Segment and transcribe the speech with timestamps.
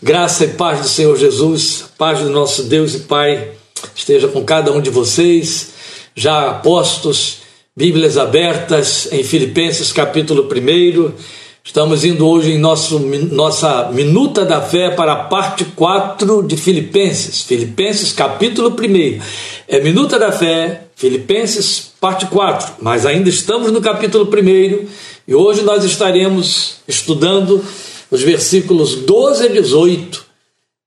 [0.00, 3.48] Graça e paz do Senhor Jesus, paz do nosso Deus e Pai,
[3.96, 5.70] esteja com cada um de vocês,
[6.14, 7.38] já postos,
[7.76, 11.10] Bíblias abertas em Filipenses capítulo 1.
[11.64, 17.42] Estamos indo hoje em nosso, nossa Minuta da Fé para a parte 4 de Filipenses,
[17.42, 19.20] Filipenses capítulo 1.
[19.66, 24.86] É Minuta da Fé, Filipenses parte 4, mas ainda estamos no capítulo 1
[25.26, 27.64] e hoje nós estaremos estudando
[28.10, 30.26] os versículos 12 a 18,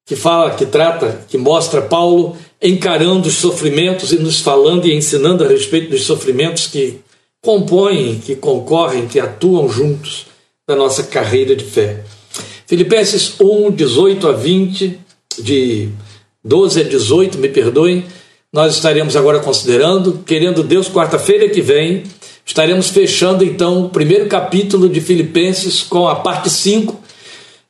[0.06, 5.44] que fala, que trata, que mostra Paulo encarando os sofrimentos e nos falando e ensinando
[5.44, 7.00] a respeito dos sofrimentos que
[7.42, 10.28] compõem, que concorrem, que atuam juntos
[10.68, 12.04] na nossa carreira de fé.
[12.68, 15.00] Filipenses 1, 18 a 20,
[15.42, 15.90] de
[16.44, 18.06] 12 a 18, me perdoem,
[18.54, 22.04] nós estaremos agora considerando, querendo Deus, quarta-feira que vem,
[22.46, 27.00] estaremos fechando então o primeiro capítulo de Filipenses com a parte 5,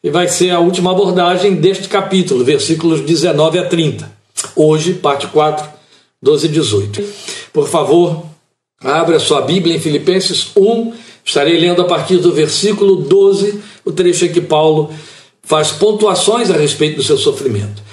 [0.04, 4.12] e vai ser a última abordagem deste capítulo, versículos 19 a 30.
[4.55, 5.68] Hoje, parte 4,
[6.21, 7.04] 12 e 18.
[7.54, 8.26] Por favor,
[8.84, 14.26] abra sua Bíblia em Filipenses 1, estarei lendo a partir do versículo 12, o trecho
[14.26, 14.90] em que Paulo
[15.44, 17.84] faz pontuações a respeito do seu sofrimento.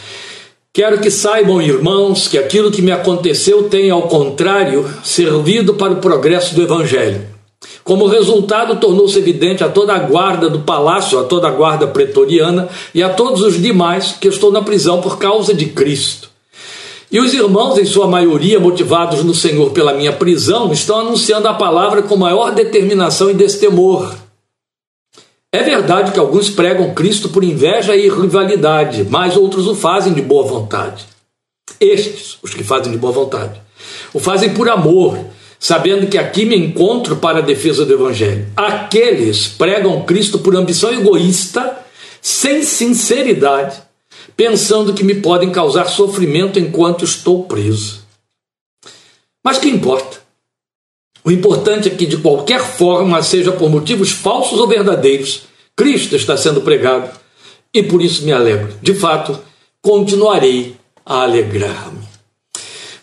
[0.72, 5.96] Quero que saibam, irmãos, que aquilo que me aconteceu tem, ao contrário, servido para o
[5.96, 7.37] progresso do Evangelho
[7.82, 12.68] como resultado, tornou-se evidente a toda a guarda do palácio, a toda a guarda pretoriana
[12.94, 16.30] e a todos os demais que estou na prisão por causa de Cristo.
[17.10, 21.54] E os irmãos, em sua maioria motivados no Senhor pela minha prisão, estão anunciando a
[21.54, 24.14] palavra com maior determinação e destemor.
[25.50, 30.20] É verdade que alguns pregam Cristo por inveja e rivalidade, mas outros o fazem de
[30.20, 31.06] boa vontade.
[31.80, 33.58] Estes, os que fazem de boa vontade,
[34.12, 35.18] o fazem por amor
[35.58, 38.46] sabendo que aqui me encontro para a defesa do Evangelho.
[38.56, 41.84] Aqueles pregam Cristo por ambição egoísta,
[42.20, 43.82] sem sinceridade,
[44.36, 48.06] pensando que me podem causar sofrimento enquanto estou preso.
[49.44, 50.18] Mas que importa?
[51.24, 55.42] O importante é que, de qualquer forma, seja por motivos falsos ou verdadeiros,
[55.76, 57.10] Cristo está sendo pregado
[57.72, 58.72] e por isso me alegro.
[58.80, 59.38] De fato,
[59.82, 61.97] continuarei a alegrar-me.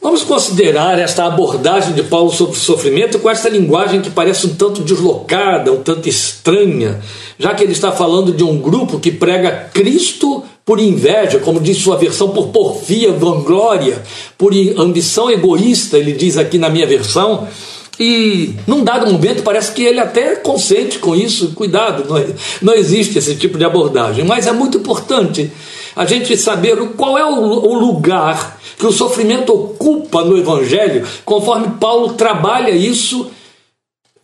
[0.05, 4.53] Vamos considerar esta abordagem de Paulo sobre o sofrimento com essa linguagem que parece um
[4.53, 7.01] tanto deslocada, um tanto estranha,
[7.39, 11.79] já que ele está falando de um grupo que prega Cristo por inveja, como diz
[11.79, 13.99] sua versão, por porfia, vanglória,
[14.37, 17.47] por ambição egoísta, ele diz aqui na minha versão.
[17.99, 22.23] E num dado momento parece que ele até consente com isso, cuidado, não,
[22.61, 25.49] não existe esse tipo de abordagem, mas é muito importante
[25.95, 32.13] a gente saber qual é o lugar que o sofrimento ocupa no Evangelho, conforme Paulo
[32.13, 33.31] trabalha isso,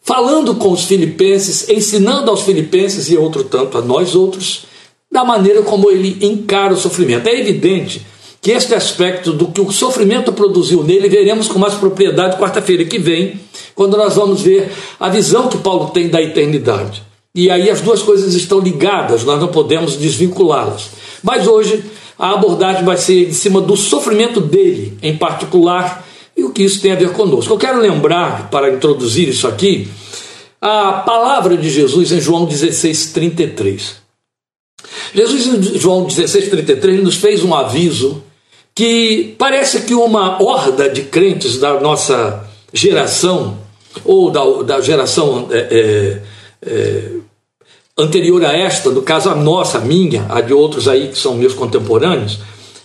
[0.01, 4.65] falando com os filipenses, ensinando aos filipenses e outro tanto a nós outros,
[5.09, 7.27] da maneira como ele encara o sofrimento.
[7.27, 8.05] É evidente
[8.41, 12.97] que este aspecto do que o sofrimento produziu nele veremos com mais propriedade quarta-feira que
[12.97, 13.39] vem,
[13.75, 17.03] quando nós vamos ver a visão que Paulo tem da eternidade.
[17.33, 20.89] E aí as duas coisas estão ligadas, nós não podemos desvinculá-las.
[21.23, 21.83] Mas hoje
[22.17, 26.05] a abordagem vai ser em cima do sofrimento dele, em particular,
[26.35, 27.53] e o que isso tem a ver conosco.
[27.53, 29.87] Eu quero lembrar, para introduzir isso aqui,
[30.59, 33.95] a palavra de Jesus em João 16, 33.
[35.13, 38.23] Jesus, em João 16, 33, nos fez um aviso
[38.73, 43.59] que parece que uma horda de crentes da nossa geração,
[44.05, 46.21] ou da, da geração é, é,
[46.65, 47.11] é,
[47.97, 51.35] anterior a esta, no caso a nossa, a minha, a de outros aí que são
[51.35, 52.39] meus contemporâneos,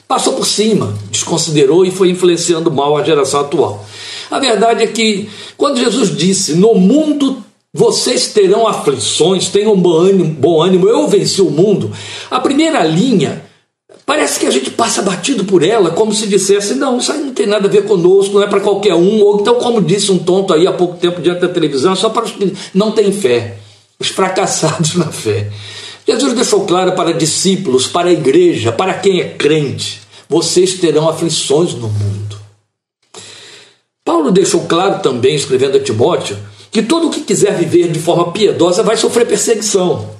[0.06, 3.84] passou por cima, desconsiderou e foi influenciando mal a geração atual.
[4.30, 10.24] A verdade é que, quando Jesus disse: No mundo vocês terão aflições, tenham bom ânimo,
[10.24, 11.90] bom ânimo, eu venci o mundo,
[12.30, 13.44] a primeira linha.
[14.04, 17.32] Parece que a gente passa batido por ela, como se dissesse: não, isso aí não
[17.32, 19.20] tem nada a ver conosco, não é para qualquer um.
[19.20, 22.08] Ou então, como disse um tonto aí há pouco tempo diante da televisão, é só
[22.08, 23.58] para os que não têm fé
[23.98, 25.50] os fracassados na fé.
[26.06, 31.74] Jesus deixou claro para discípulos, para a igreja, para quem é crente: vocês terão aflições
[31.74, 32.36] no mundo.
[34.04, 36.38] Paulo deixou claro também, escrevendo a Timóteo,
[36.70, 40.16] que todo o que quiser viver de forma piedosa vai sofrer perseguição.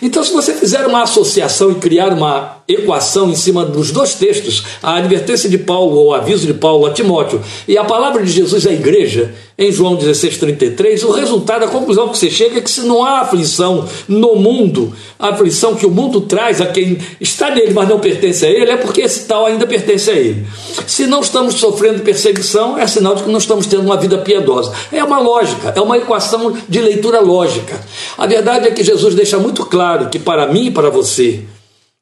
[0.00, 4.64] Então, se você fizer uma associação e criar uma equação em cima dos dois textos,
[4.82, 8.30] a advertência de Paulo ou o aviso de Paulo a Timóteo e a palavra de
[8.30, 12.70] Jesus à igreja, em João 16,33, o resultado, a conclusão que você chega é que
[12.70, 17.50] se não há aflição no mundo, a aflição que o mundo traz a quem está
[17.50, 20.46] nele, mas não pertence a ele, é porque esse tal ainda pertence a ele.
[20.86, 24.72] Se não estamos sofrendo perseguição, é sinal de que não estamos tendo uma vida piedosa.
[24.92, 27.80] É uma lógica, é uma equação de leitura lógica.
[28.16, 31.42] A verdade é que Jesus deixa muito claro que para mim e para você,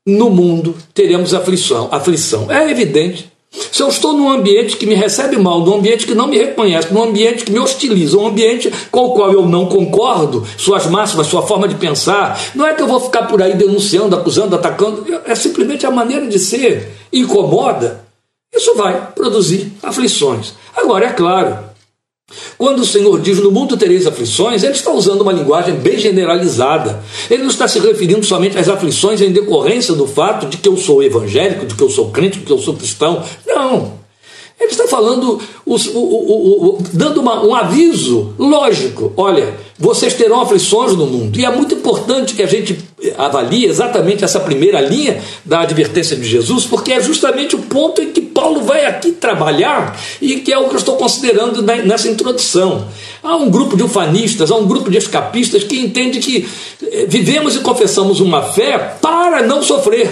[0.06, 1.88] no mundo teremos aflição.
[1.90, 2.52] Aflição.
[2.52, 3.34] É evidente.
[3.50, 6.92] Se eu estou num ambiente que me recebe mal, num ambiente que não me reconhece,
[6.92, 11.26] num ambiente que me hostiliza, um ambiente com o qual eu não concordo, suas máximas,
[11.26, 15.06] sua forma de pensar, não é que eu vou ficar por aí denunciando, acusando, atacando,
[15.24, 16.92] é simplesmente a maneira de ser.
[17.12, 18.04] Incomoda.
[18.54, 20.54] Isso vai produzir aflições.
[20.74, 21.58] Agora, é claro,
[22.58, 27.00] quando o Senhor diz no mundo tereis aflições, ele está usando uma linguagem bem generalizada.
[27.30, 30.76] Ele não está se referindo somente às aflições em decorrência do fato de que eu
[30.76, 33.22] sou evangélico, de que eu sou crente, de que eu sou cristão.
[33.46, 34.05] Não.
[34.66, 39.12] Ele está falando, o, o, o, dando uma, um aviso lógico.
[39.16, 41.38] Olha, vocês terão aflições no mundo.
[41.38, 42.76] E é muito importante que a gente
[43.16, 48.10] avalie exatamente essa primeira linha da advertência de Jesus, porque é justamente o ponto em
[48.10, 52.88] que Paulo vai aqui trabalhar e que é o que eu estou considerando nessa introdução.
[53.22, 56.48] Há um grupo de ufanistas, há um grupo de escapistas que entende que
[56.82, 60.10] eh, vivemos e confessamos uma fé para não sofrer.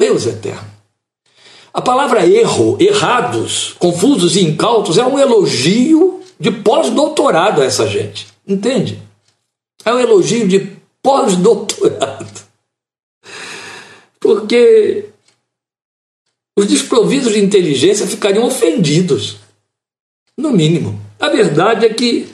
[0.00, 0.71] Deus eterno.
[1.72, 8.26] A palavra erro, errados, confusos e incautos é um elogio de pós-doutorado a essa gente.
[8.46, 9.00] Entende?
[9.84, 12.42] É um elogio de pós-doutorado.
[14.20, 15.06] Porque
[16.56, 19.38] os desprovidos de inteligência ficariam ofendidos,
[20.36, 21.00] no mínimo.
[21.18, 22.28] A verdade é que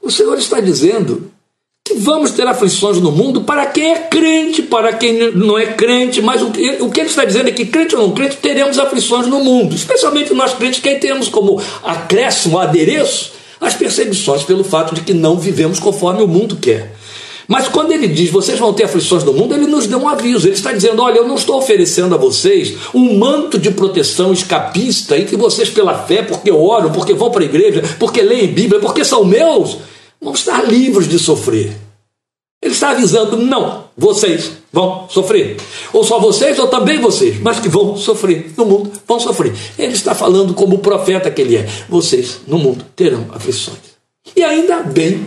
[0.00, 1.32] o Senhor está dizendo
[1.88, 6.20] que vamos ter aflições no mundo para quem é crente, para quem não é crente,
[6.20, 8.78] mas o que, o que ele está dizendo é que crente ou não crente teremos
[8.78, 14.94] aflições no mundo, especialmente nós crentes, quem temos como acréscimo, adereço, as perseguições pelo fato
[14.94, 16.94] de que não vivemos conforme o mundo quer.
[17.48, 20.46] Mas quando ele diz vocês vão ter aflições no mundo, ele nos deu um aviso.
[20.46, 25.16] Ele está dizendo: olha, eu não estou oferecendo a vocês um manto de proteção escapista
[25.16, 28.78] em que vocês, pela fé, porque oram, porque vão para a igreja, porque leem Bíblia,
[28.78, 29.78] porque são meus,
[30.20, 31.76] vão estar livres de sofrer.
[32.60, 35.56] Ele está avisando, não, vocês vão sofrer.
[35.92, 39.54] Ou só vocês, ou também vocês, mas que vão sofrer no mundo, vão sofrer.
[39.78, 43.78] Ele está falando como o profeta que ele é: vocês no mundo terão aflições.
[44.34, 45.26] E ainda bem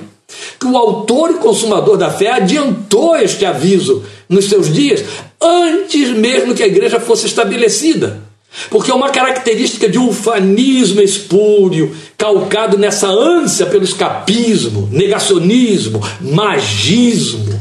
[0.60, 5.04] que o autor e consumador da fé adiantou este aviso nos seus dias,
[5.42, 8.31] antes mesmo que a igreja fosse estabelecida.
[8.70, 17.60] Porque é uma característica de um fanismo espúrio, calcado nessa ânsia pelo escapismo, negacionismo, magismo,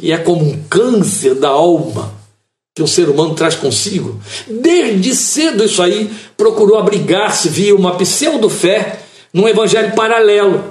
[0.00, 2.14] e é como um câncer da alma
[2.74, 4.18] que o ser humano traz consigo.
[4.48, 9.00] Desde cedo isso aí procurou abrigar-se via uma pseudo-fé
[9.32, 10.64] num evangelho paralelo,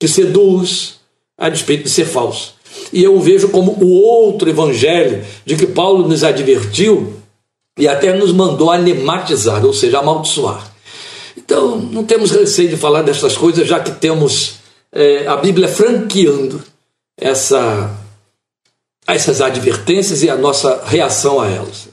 [0.00, 1.00] que seduz
[1.36, 2.54] a despeito de ser falso.
[2.92, 7.14] E eu o vejo como o outro evangelho de que Paulo nos advertiu
[7.78, 10.72] e até nos mandou anematizar, ou seja, amaldiçoar.
[11.36, 14.56] Então, não temos receio de falar dessas coisas, já que temos
[14.92, 16.62] é, a Bíblia franqueando
[17.16, 17.90] essa,
[19.06, 21.92] essas advertências e a nossa reação a elas.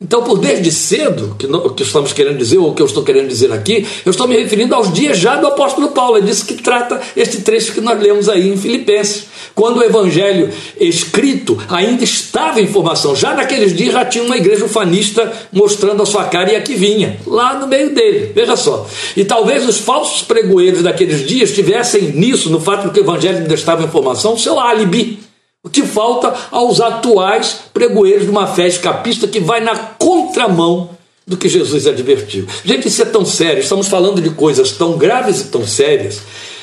[0.00, 3.02] Então, por desde cedo, que, o que estamos querendo dizer, ou o que eu estou
[3.02, 6.18] querendo dizer aqui, eu estou me referindo aos dias já do apóstolo Paulo.
[6.18, 9.26] É disso que trata este trecho que nós lemos aí em Filipenses.
[9.58, 13.16] Quando o evangelho escrito ainda estava em formação.
[13.16, 17.18] Já naqueles dias já tinha uma igreja ufanista mostrando a sua cara e aqui vinha,
[17.26, 18.30] lá no meio dele.
[18.32, 18.86] Veja só.
[19.16, 23.38] E talvez os falsos pregoeiros daqueles dias tivessem nisso, no fato de que o evangelho
[23.38, 25.18] ainda estava em formação, seu álibi
[25.64, 30.90] o que falta aos atuais pregoeiros de uma fé escapista que vai na contramão
[31.26, 32.46] do que Jesus advertiu.
[32.64, 36.22] Gente, isso é tão sério, estamos falando de coisas tão graves e tão sérias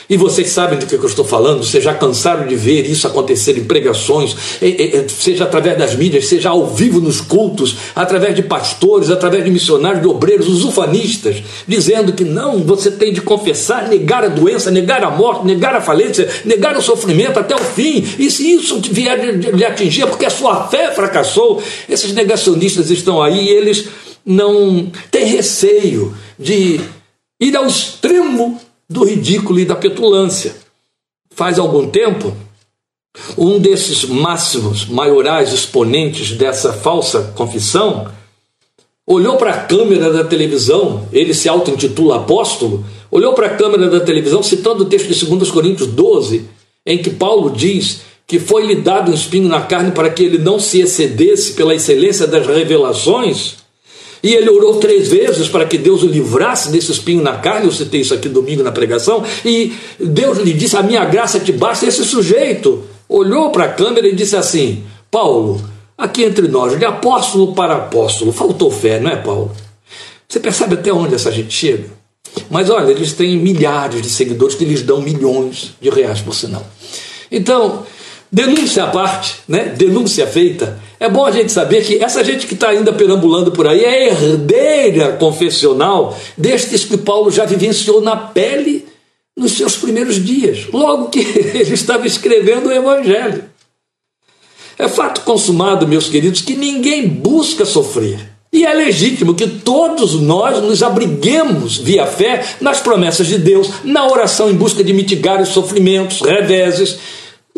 [0.09, 3.57] e vocês sabem do que eu estou falando, vocês já cansaram de ver isso acontecer
[3.57, 4.35] em pregações,
[5.07, 10.01] seja através das mídias, seja ao vivo nos cultos, através de pastores, através de missionários,
[10.01, 15.03] de obreiros, os ufanistas, dizendo que não, você tem de confessar, negar a doença, negar
[15.03, 18.05] a morte, negar a falência, negar o sofrimento até o fim.
[18.19, 21.62] E se isso vier lhe atingir, é porque a sua fé fracassou.
[21.89, 23.88] Esses negacionistas estão aí e eles
[24.25, 26.79] não têm receio de
[27.39, 30.55] ir ao extremo do ridículo e da petulância.
[31.31, 32.35] Faz algum tempo,
[33.37, 38.11] um desses máximos, maiorais exponentes dessa falsa confissão
[39.07, 43.99] olhou para a câmera da televisão, ele se auto-intitula apóstolo, olhou para a câmera da
[43.99, 46.45] televisão citando o texto de 2 Coríntios 12,
[46.85, 50.59] em que Paulo diz que foi-lhe dado um espinho na carne para que ele não
[50.59, 53.57] se excedesse pela excelência das revelações,
[54.25, 57.67] e ele orou três vezes para que Deus o livrasse desse espinho na carne.
[57.67, 59.24] Eu citei isso aqui domingo na pregação.
[59.46, 61.86] E Deus lhe disse: A minha graça te basta.
[61.86, 65.63] Esse sujeito olhou para a câmera e disse assim: Paulo,
[65.96, 69.51] aqui entre nós, de apóstolo para apóstolo, faltou fé, não é, Paulo?
[70.27, 71.86] Você percebe até onde essa gente chega?
[72.50, 76.65] Mas olha, eles têm milhares de seguidores que lhes dão milhões de reais por sinal.
[77.32, 77.86] Então,
[78.32, 79.65] denúncia à parte, né?
[79.65, 83.67] denúncia feita, É bom a gente saber que essa gente que está ainda perambulando por
[83.67, 88.88] aí é herdeira confessional destes que Paulo já vivenciou na pele
[89.38, 91.19] nos seus primeiros dias, logo que
[91.53, 93.43] ele estava escrevendo o Evangelho.
[94.79, 98.17] É fato consumado, meus queridos, que ninguém busca sofrer.
[98.51, 104.07] E é legítimo que todos nós nos abriguemos via fé nas promessas de Deus, na
[104.07, 106.97] oração em busca de mitigar os sofrimentos, reveses,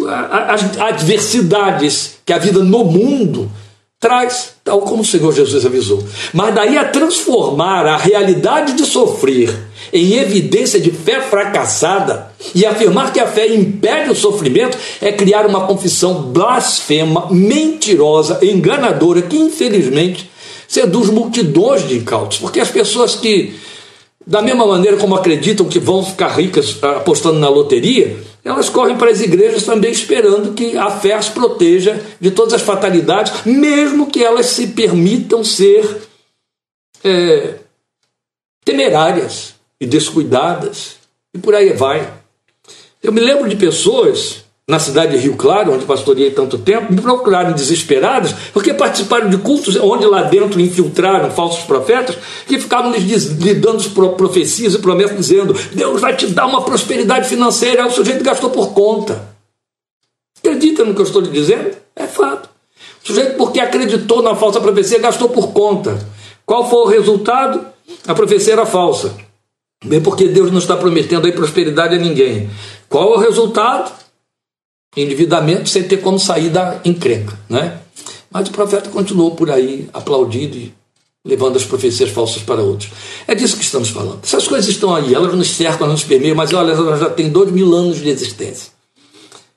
[0.05, 3.49] as adversidades que a vida no mundo
[3.99, 6.03] traz, tal como o Senhor Jesus avisou.
[6.31, 9.55] Mas daí a transformar a realidade de sofrer
[9.91, 15.47] em evidência de fé fracassada e afirmar que a fé impede o sofrimento é criar
[15.47, 20.29] uma confissão blasfema, mentirosa, enganadora, que infelizmente
[20.67, 23.55] seduz multidões de incautos, porque as pessoas que,
[24.25, 29.11] da mesma maneira como acreditam que vão ficar ricas apostando na loteria, elas correm para
[29.11, 34.23] as igrejas também esperando que a fé as proteja de todas as fatalidades, mesmo que
[34.23, 36.07] elas se permitam ser
[37.03, 37.55] é,
[38.63, 40.95] temerárias e descuidadas,
[41.33, 42.13] e por aí vai.
[43.03, 46.99] Eu me lembro de pessoas na cidade de Rio Claro, onde pastoreei tanto tempo, me
[46.99, 53.27] procuraram desesperadas, porque participaram de cultos onde lá dentro infiltraram falsos profetas, que ficavam lhes,
[53.27, 57.83] lhes dando profecias e promessas, dizendo: Deus vai te dar uma prosperidade financeira.
[57.83, 59.29] Aí o sujeito gastou por conta.
[60.39, 61.71] Acredita no que eu estou lhe dizendo?
[61.95, 62.49] É fato.
[63.01, 65.97] O sujeito, porque acreditou na falsa profecia, gastou por conta.
[66.45, 67.65] Qual foi o resultado?
[68.05, 69.15] A profecia era falsa.
[69.85, 72.49] Bem, porque Deus não está prometendo aí prosperidade a ninguém.
[72.89, 74.06] Qual é o resultado?
[75.01, 77.39] Endividamento sem ter como sair da encrenca.
[77.49, 77.79] Né?
[78.31, 80.73] Mas o profeta continuou por aí, aplaudido e
[81.25, 82.89] levando as profecias falsas para outros.
[83.27, 84.19] É disso que estamos falando.
[84.23, 87.29] Essas coisas estão aí, elas nos cercam, elas nos permeiam, mas olha, elas já têm
[87.29, 88.71] dois mil anos de existência.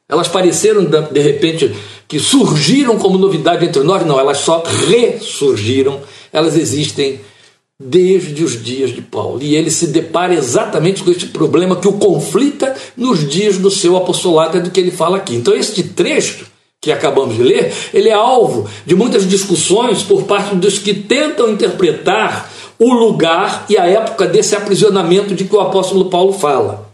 [0.08, 1.72] Elas pareceram, de repente,
[2.08, 6.00] que surgiram como novidade entre nós, não, elas só ressurgiram,
[6.32, 7.20] elas existem
[7.82, 9.42] desde os dias de Paulo.
[9.42, 13.96] E ele se depara exatamente com este problema que o conflita nos dias do seu
[13.96, 15.34] apostolado, é do que ele fala aqui.
[15.34, 16.44] Então, este trecho
[16.78, 21.50] que acabamos de ler, ele é alvo de muitas discussões por parte dos que tentam
[21.50, 26.90] interpretar o lugar e a época desse aprisionamento de que o apóstolo Paulo fala.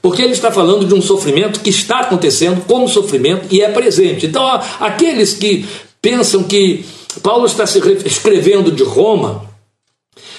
[0.00, 4.26] Porque ele está falando de um sofrimento que está acontecendo como sofrimento e é presente.
[4.26, 4.46] Então,
[4.80, 5.66] aqueles que
[6.00, 6.84] pensam que
[7.22, 9.53] Paulo está se escrevendo de Roma,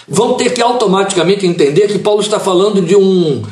[0.07, 3.43] vão ter que automaticamente entender que Paulo está falando de um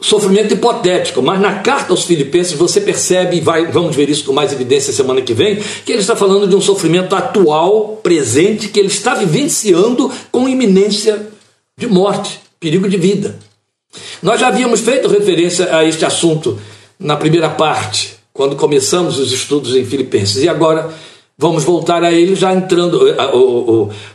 [0.00, 4.32] sofrimento hipotético, mas na carta aos Filipenses você percebe, e vai, vamos ver isso com
[4.32, 8.80] mais evidência semana que vem, que ele está falando de um sofrimento atual, presente, que
[8.80, 11.28] ele está vivenciando com iminência
[11.78, 13.38] de morte, perigo de vida.
[14.22, 16.58] Nós já havíamos feito referência a este assunto
[16.98, 20.92] na primeira parte, quando começamos os estudos em Filipenses, e agora
[21.36, 23.08] Vamos voltar a ele já entrando.
[23.08, 23.16] Eh,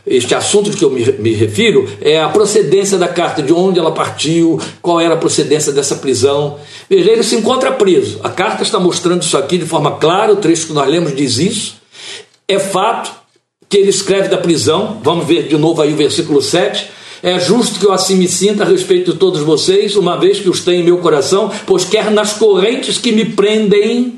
[0.06, 3.90] este assunto que eu me, me, refiro é a procedência da carta, de onde ela
[3.90, 6.58] partiu, qual era a procedência dessa prisão.
[6.88, 8.20] Veja, ele se encontra preso.
[8.22, 11.38] A carta está mostrando isso aqui de forma clara, o trecho que nós lemos diz
[11.38, 11.76] isso.
[12.46, 13.10] É fato
[13.68, 16.88] que ele escreve da prisão, vamos ver de novo aí o versículo 7.
[17.22, 20.48] É justo que eu assim me sinta a respeito de todos vocês, uma vez que
[20.48, 24.17] os tenho em meu coração, pois quer nas correntes que me prendem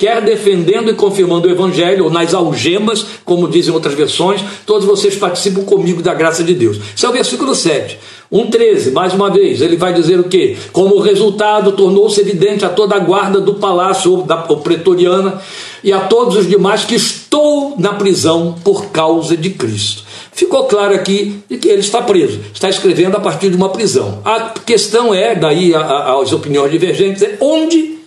[0.00, 5.16] quer defendendo e confirmando o Evangelho, ou nas algemas, como dizem outras versões, todos vocês
[5.16, 6.78] participam comigo da graça de Deus.
[6.94, 7.98] Esse é o versículo 7.
[8.32, 10.56] 1,13, mais uma vez, ele vai dizer o quê?
[10.70, 15.42] Como resultado, tornou-se evidente a toda a guarda do palácio da pretoriana
[15.82, 20.04] e a todos os demais que estou na prisão por causa de Cristo.
[20.30, 24.20] Ficou claro aqui de que ele está preso, está escrevendo a partir de uma prisão.
[24.24, 27.98] A questão é, daí as opiniões divergentes, é onde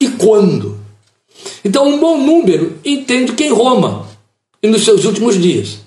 [0.00, 0.83] e quando.
[1.64, 4.06] Então, um bom número entende que em Roma
[4.62, 5.78] e nos seus últimos dias.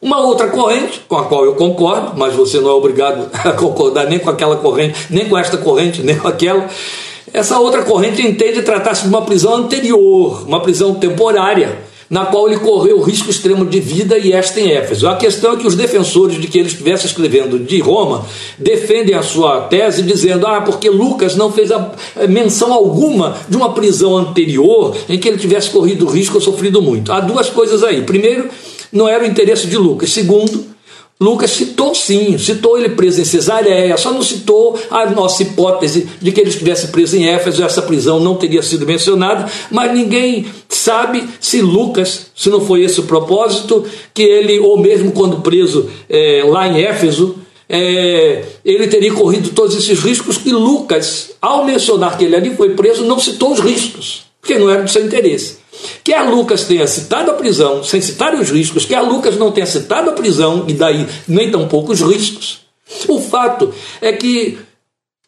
[0.00, 4.06] Uma outra corrente, com a qual eu concordo, mas você não é obrigado a concordar
[4.06, 6.68] nem com aquela corrente, nem com esta corrente, nem com aquela.
[7.32, 11.78] Essa outra corrente entende tratar-se de uma prisão anterior, uma prisão temporária,
[12.10, 15.08] na qual ele correu o risco extremo de vida e esta em Éfeso.
[15.08, 18.24] A questão é que os defensores de que ele estivesse escrevendo de Roma
[18.58, 21.70] defendem a sua tese dizendo: ah, porque Lucas não fez
[22.28, 27.12] menção alguma de uma prisão anterior em que ele tivesse corrido risco ou sofrido muito.
[27.12, 28.02] Há duas coisas aí.
[28.02, 28.48] Primeiro,
[28.92, 30.10] não era o interesse de Lucas.
[30.10, 30.64] Segundo,
[31.20, 36.30] Lucas citou sim, citou ele preso em Cesareia, só não citou a nossa hipótese de
[36.30, 41.28] que ele estivesse preso em Éfeso, essa prisão não teria sido mencionada, mas ninguém sabe
[41.40, 43.84] se Lucas, se não foi esse o propósito,
[44.14, 47.34] que ele, ou mesmo quando preso é, lá em Éfeso,
[47.68, 52.70] é, ele teria corrido todos esses riscos, que Lucas, ao mencionar que ele ali foi
[52.76, 54.27] preso, não citou os riscos.
[54.48, 55.58] Porque não era do seu interesse.
[56.02, 60.08] Quer Lucas tenha citado a prisão, sem citar os riscos, quer Lucas não tenha citado
[60.08, 62.60] a prisão, e daí nem tão poucos riscos,
[63.06, 64.58] o fato é que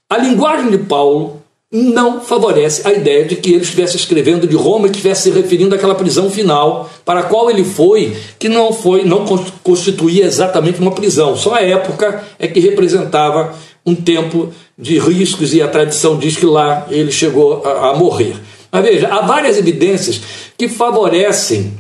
[0.09, 4.87] a linguagem de Paulo não favorece a ideia de que ele estivesse escrevendo de Roma
[4.87, 9.05] e estivesse se referindo àquela prisão final para a qual ele foi, que não foi,
[9.05, 9.25] não
[9.63, 11.37] constituía exatamente uma prisão.
[11.37, 16.47] Só a época é que representava um tempo de riscos e a tradição diz que
[16.47, 18.35] lá ele chegou a, a morrer.
[18.71, 20.21] Mas veja, há várias evidências
[20.57, 21.77] que favorecem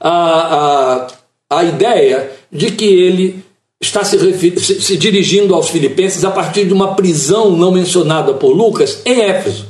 [0.00, 1.06] a,
[1.50, 3.44] a, a ideia de que ele
[3.80, 4.18] está se,
[4.58, 9.20] se, se dirigindo aos filipenses a partir de uma prisão não mencionada por Lucas em
[9.20, 9.66] Éfeso.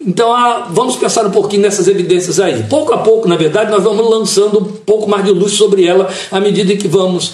[0.00, 0.32] Então,
[0.70, 2.64] vamos pensar um pouquinho nessas evidências aí.
[2.64, 6.08] Pouco a pouco, na verdade, nós vamos lançando um pouco mais de luz sobre ela
[6.30, 7.32] à medida que vamos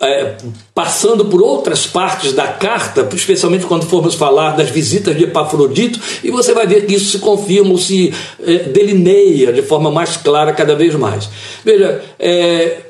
[0.00, 0.36] é,
[0.74, 6.30] passando por outras partes da carta, especialmente quando formos falar das visitas de Epafrodito, e
[6.30, 8.12] você vai ver que isso se confirma ou se
[8.42, 11.28] é, delineia de forma mais clara cada vez mais.
[11.64, 12.82] Veja, é,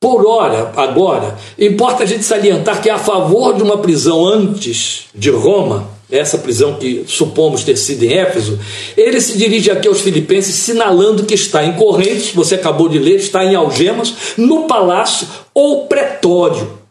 [0.00, 5.30] por hora, agora, importa a gente salientar que a favor de uma prisão antes de
[5.30, 8.58] Roma, essa prisão que supomos ter sido em Éfeso,
[8.96, 13.16] ele se dirige aqui aos filipenses sinalando que está em correntes, você acabou de ler,
[13.16, 16.84] está em algemas, no palácio ou pretório.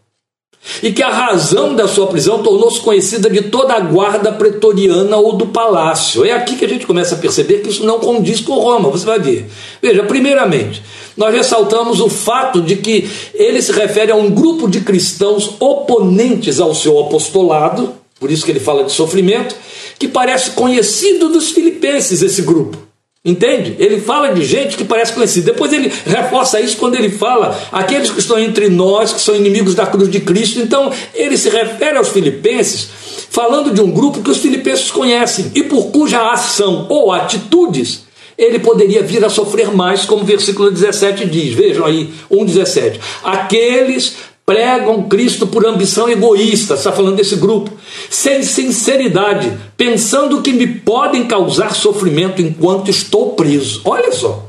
[0.81, 5.33] E que a razão da sua prisão tornou-se conhecida de toda a guarda pretoriana ou
[5.33, 6.23] do palácio.
[6.23, 9.05] É aqui que a gente começa a perceber que isso não condiz com Roma, você
[9.05, 9.45] vai ver.
[9.81, 10.81] Veja, primeiramente,
[11.17, 16.61] nós ressaltamos o fato de que ele se refere a um grupo de cristãos oponentes
[16.61, 17.93] ao seu apostolado,
[18.23, 19.53] por isso que ele fala de sofrimento,
[19.99, 22.77] que parece conhecido dos filipenses, esse grupo.
[23.25, 23.75] Entende?
[23.77, 25.51] Ele fala de gente que parece conhecida.
[25.51, 29.75] Depois ele reforça isso quando ele fala aqueles que estão entre nós, que são inimigos
[29.75, 30.61] da cruz de Cristo.
[30.61, 32.87] Então ele se refere aos filipenses,
[33.29, 38.03] falando de um grupo que os filipenses conhecem e por cuja ação ou atitudes
[38.37, 41.53] ele poderia vir a sofrer mais, como o versículo 17 diz.
[41.53, 42.99] Vejam aí, 1,17.
[43.21, 47.71] Aqueles pregam Cristo por ambição egoísta, está falando desse grupo,
[48.09, 53.81] sem sinceridade, pensando que me podem causar sofrimento enquanto estou preso.
[53.85, 54.45] Olha só,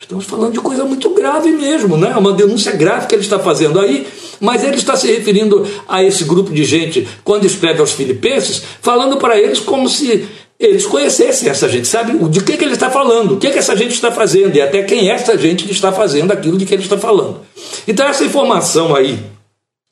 [0.00, 2.14] estamos falando de coisa muito grave mesmo, né?
[2.16, 4.06] uma denúncia grave que ele está fazendo aí,
[4.40, 9.16] mas ele está se referindo a esse grupo de gente quando escreve aos Filipenses, falando
[9.16, 10.28] para eles como se
[10.58, 12.18] eles conhecessem essa gente, sabe?
[12.28, 14.56] De que, que ele está falando, o que, que essa gente está fazendo?
[14.56, 17.40] E até quem é essa gente que está fazendo aquilo de que ele está falando.
[17.86, 19.20] Então, essa informação aí,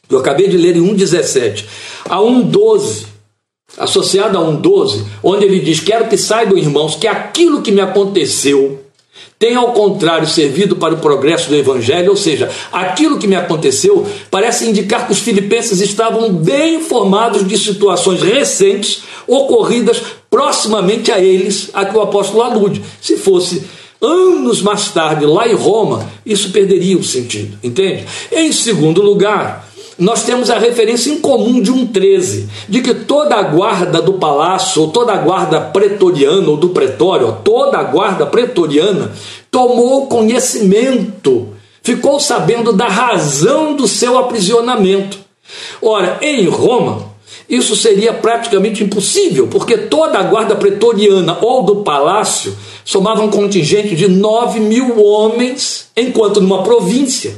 [0.08, 1.64] que eu acabei de ler em 1,17
[2.08, 3.06] a 1,12,
[3.78, 8.80] associada a 1,12, onde ele diz: Quero que saibam, irmãos, que aquilo que me aconteceu
[9.38, 14.06] tem, ao contrário, servido para o progresso do Evangelho, ou seja, aquilo que me aconteceu
[14.30, 20.00] parece indicar que os filipenses estavam bem informados de situações recentes ocorridas
[20.36, 22.82] proximamente a eles, a que o apóstolo alude.
[23.00, 23.64] Se fosse
[24.02, 28.04] anos mais tarde, lá em Roma, isso perderia o sentido, entende?
[28.30, 29.66] Em segundo lugar,
[29.98, 34.12] nós temos a referência em comum de um 13, de que toda a guarda do
[34.14, 39.12] palácio, ou toda a guarda pretoriana, ou do pretório, toda a guarda pretoriana,
[39.50, 41.48] tomou conhecimento,
[41.82, 45.16] ficou sabendo da razão do seu aprisionamento.
[45.80, 47.15] Ora, em Roma,
[47.48, 53.94] isso seria praticamente impossível, porque toda a guarda pretoriana ou do palácio somava um contingente
[53.94, 57.34] de 9 mil homens, enquanto numa província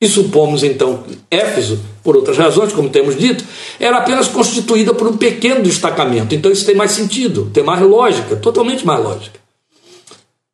[0.00, 3.44] e supomos então Éfeso, por outras razões, como temos dito,
[3.78, 6.34] era apenas constituída por um pequeno destacamento.
[6.34, 9.38] Então isso tem mais sentido, tem mais lógica, totalmente mais lógica.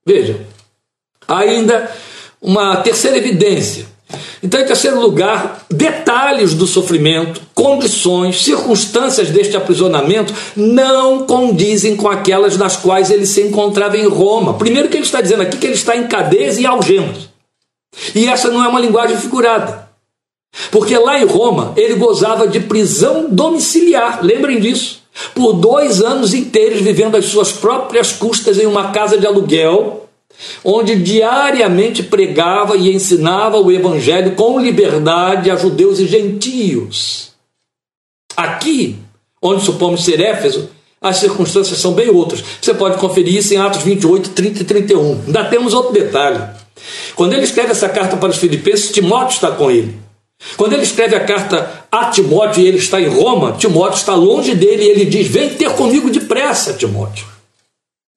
[0.05, 0.41] Veja,
[1.29, 1.91] ainda
[2.43, 3.87] uma terceira evidência.
[4.47, 12.57] Então, em terceiro lugar, detalhes do sofrimento, condições, circunstâncias deste aprisionamento não condizem com aquelas
[12.57, 14.55] nas quais ele se encontrava em Roma.
[14.55, 17.29] Primeiro que ele está dizendo aqui que ele está em cadeias e algemas.
[18.15, 19.89] E essa não é uma linguagem figurada.
[20.71, 25.03] Porque lá em Roma ele gozava de prisão domiciliar, lembrem disso.
[25.35, 30.06] Por dois anos inteiros vivendo às suas próprias custas em uma casa de aluguel,
[30.65, 37.31] onde diariamente pregava e ensinava o evangelho com liberdade a judeus e gentios.
[38.37, 38.97] Aqui,
[39.41, 40.71] onde supomos ser Éfeso,
[41.01, 42.43] as circunstâncias são bem outras.
[42.61, 45.23] Você pode conferir isso em Atos 28, 30 e 31.
[45.27, 46.43] Ainda temos outro detalhe.
[47.15, 49.99] Quando ele escreve essa carta para os filipenses, Timóteo está com ele.
[50.57, 54.55] Quando ele escreve a carta a Timóteo e ele está em Roma, Timóteo está longe
[54.55, 57.27] dele e ele diz: Vem ter comigo depressa, Timóteo.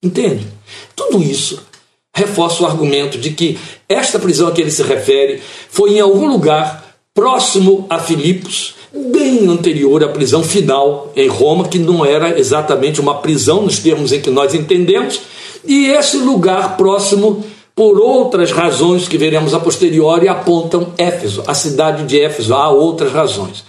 [0.04, 0.48] Entende?
[0.96, 1.69] Tudo isso
[2.16, 6.28] reforça o argumento de que esta prisão a que ele se refere foi em algum
[6.28, 13.00] lugar próximo a Filipos, bem anterior à prisão final em Roma, que não era exatamente
[13.00, 15.22] uma prisão nos termos em que nós entendemos,
[15.66, 17.44] e esse lugar próximo,
[17.76, 23.12] por outras razões que veremos a posteriori, apontam Éfeso, a cidade de Éfeso, há outras
[23.12, 23.64] razões.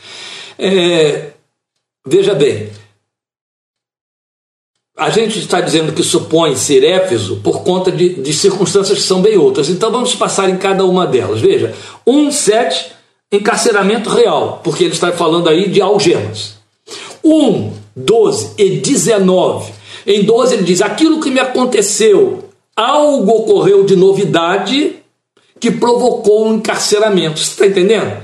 [0.59, 1.31] É,
[2.07, 2.68] veja bem,
[5.00, 9.22] a gente está dizendo que supõe ser Éfeso por conta de, de, circunstâncias que são
[9.22, 9.70] bem outras.
[9.70, 11.40] Então vamos passar em cada uma delas.
[11.40, 11.74] Veja,
[12.06, 12.92] 1, 7,
[13.32, 16.56] encarceramento real, porque ele está falando aí de algemas.
[17.24, 19.72] 1, 12 e 19.
[20.06, 24.96] Em 12 ele diz: aquilo que me aconteceu, algo ocorreu de novidade
[25.58, 27.40] que provocou um encarceramento.
[27.40, 28.18] Você está entendendo?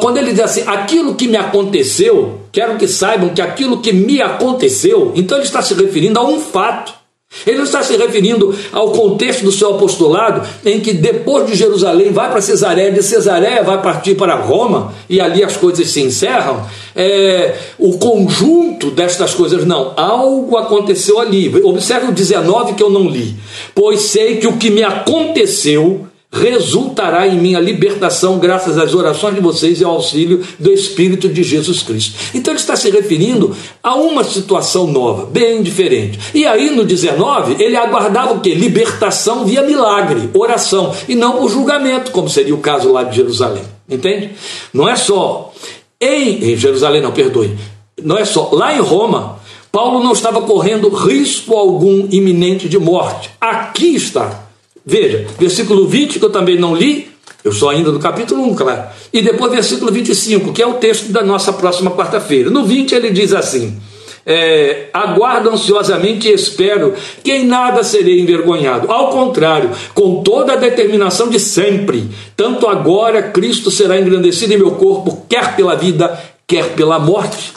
[0.00, 4.20] Quando ele diz assim, aquilo que me aconteceu, Quero que saibam que aquilo que me
[4.20, 6.98] aconteceu, então ele está se referindo a um fato.
[7.46, 12.10] Ele não está se referindo ao contexto do seu apostolado, em que depois de Jerusalém
[12.10, 16.66] vai para Cesareia, de Cesareia vai partir para Roma, e ali as coisas se encerram.
[16.96, 21.54] É, o conjunto destas coisas, não, algo aconteceu ali.
[21.62, 23.36] Observe o 19 que eu não li.
[23.76, 29.40] Pois sei que o que me aconteceu resultará em minha libertação graças às orações de
[29.40, 32.14] vocês e ao auxílio do Espírito de Jesus Cristo.
[32.32, 36.18] Então ele está se referindo a uma situação nova, bem diferente.
[36.32, 38.54] E aí no 19, ele aguardava o que?
[38.54, 43.64] Libertação via milagre, oração, e não por julgamento, como seria o caso lá de Jerusalém.
[43.88, 44.30] Entende?
[44.72, 45.52] Não é só
[46.00, 47.58] em, em Jerusalém, não, perdoe.
[48.02, 49.40] Não é só lá em Roma,
[49.72, 53.30] Paulo não estava correndo risco algum iminente de morte.
[53.40, 54.49] Aqui está
[54.84, 57.08] Veja, versículo 20, que eu também não li,
[57.44, 58.84] eu estou ainda no capítulo 1, claro.
[59.12, 62.50] E depois versículo 25, que é o texto da nossa próxima quarta-feira.
[62.50, 63.78] No 20 ele diz assim:
[64.26, 68.90] é, aguardo ansiosamente e espero que em nada serei envergonhado.
[68.90, 74.72] Ao contrário, com toda a determinação de sempre, tanto agora Cristo será engrandecido em meu
[74.72, 77.52] corpo, quer pela vida, quer pela morte.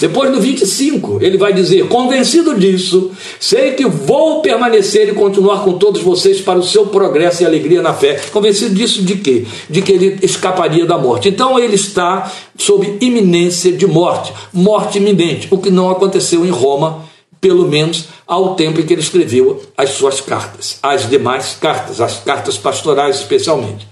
[0.00, 5.72] Depois no 25, ele vai dizer: Convencido disso, sei que vou permanecer e continuar com
[5.72, 8.20] todos vocês para o seu progresso e alegria na fé.
[8.32, 9.44] Convencido disso de quê?
[9.68, 11.28] De que ele escaparia da morte.
[11.28, 17.04] Então ele está sob iminência de morte, morte iminente, o que não aconteceu em Roma,
[17.40, 22.18] pelo menos ao tempo em que ele escreveu as suas cartas, as demais cartas, as
[22.18, 23.86] cartas pastorais especialmente.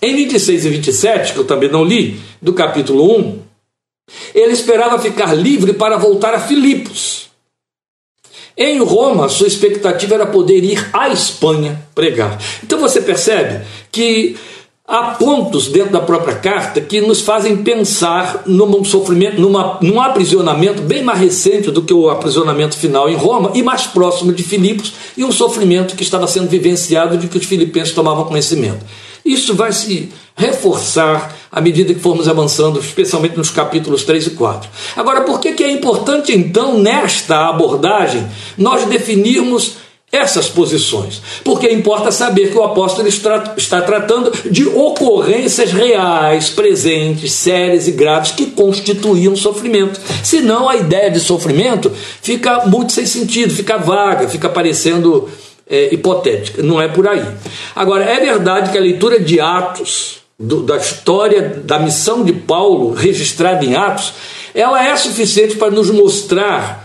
[0.00, 3.38] Em 26 e 27, que eu também não li, do capítulo 1,
[4.34, 7.30] ele esperava ficar livre para voltar a Filipos.
[8.56, 12.38] Em Roma, sua expectativa era poder ir à Espanha pregar.
[12.62, 14.36] Então você percebe que
[14.86, 20.82] há pontos dentro da própria carta que nos fazem pensar num sofrimento, numa, num aprisionamento
[20.82, 24.92] bem mais recente do que o aprisionamento final em Roma e mais próximo de Filipos
[25.16, 28.84] e um sofrimento que estava sendo vivenciado de que os filipenses tomavam conhecimento.
[29.24, 34.68] Isso vai se reforçar à medida que formos avançando, especialmente nos capítulos 3 e 4.
[34.96, 38.26] Agora, por que, que é importante, então, nesta abordagem,
[38.58, 39.76] nós definirmos
[40.12, 41.22] essas posições?
[41.42, 48.32] Porque importa saber que o apóstolo está, tratando de ocorrências reais, presentes, sérias e graves
[48.32, 49.98] que constituíam sofrimento.
[50.22, 55.30] Senão, a ideia de sofrimento fica muito sem sentido, fica vaga, fica parecendo
[55.68, 57.24] é, hipotética, não é por aí.
[57.74, 62.92] Agora, é verdade que a leitura de Atos, do, da história da missão de Paulo
[62.92, 64.12] registrada em Atos,
[64.54, 66.81] ela é suficiente para nos mostrar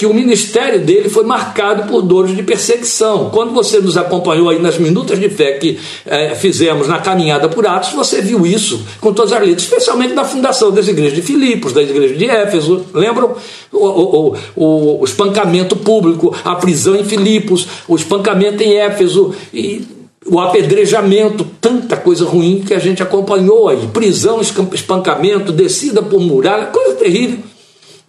[0.00, 3.28] que o ministério dele foi marcado por dores de perseguição.
[3.28, 7.66] Quando você nos acompanhou aí nas minutas de fé que é, fizemos na caminhada por
[7.66, 11.74] Atos, você viu isso com todas as letras, especialmente na fundação das igrejas de Filipos,
[11.74, 12.86] das igrejas de Éfeso.
[12.94, 13.36] Lembram?
[13.70, 19.86] O, o, o, o espancamento público, a prisão em Filipos, o espancamento em Éfeso e
[20.24, 23.86] o apedrejamento, tanta coisa ruim que a gente acompanhou aí.
[23.88, 27.40] Prisão, espancamento, descida por muralha, coisa terrível.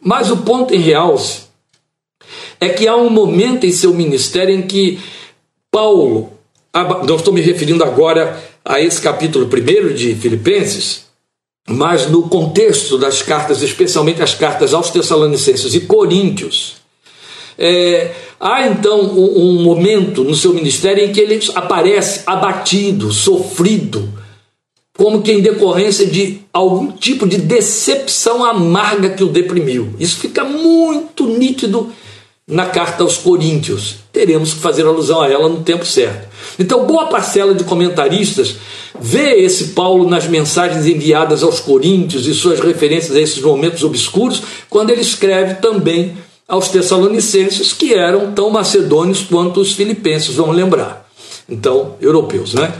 [0.01, 1.50] Mas o ponto em realce
[2.61, 4.99] é que há um momento em seu ministério em que
[5.71, 6.31] Paulo,
[7.07, 11.05] não estou me referindo agora a esse capítulo primeiro de Filipenses,
[11.67, 16.75] mas no contexto das cartas, especialmente as cartas aos Tessalonicenses e Coríntios,
[17.57, 24.07] é, há então um, um momento no seu ministério em que ele aparece abatido, sofrido,
[24.95, 29.95] como que em decorrência de algum tipo de decepção amarga que o deprimiu.
[29.99, 31.91] Isso fica muito nítido
[32.51, 33.95] na carta aos Coríntios.
[34.11, 36.27] Teremos que fazer alusão a ela no tempo certo.
[36.59, 38.57] Então, boa parcela de comentaristas
[38.99, 44.43] vê esse Paulo nas mensagens enviadas aos Coríntios e suas referências a esses momentos obscuros,
[44.69, 51.09] quando ele escreve também aos Tessalonicenses, que eram tão macedônios quanto os filipenses, vamos lembrar.
[51.47, 52.73] Então, europeus, né?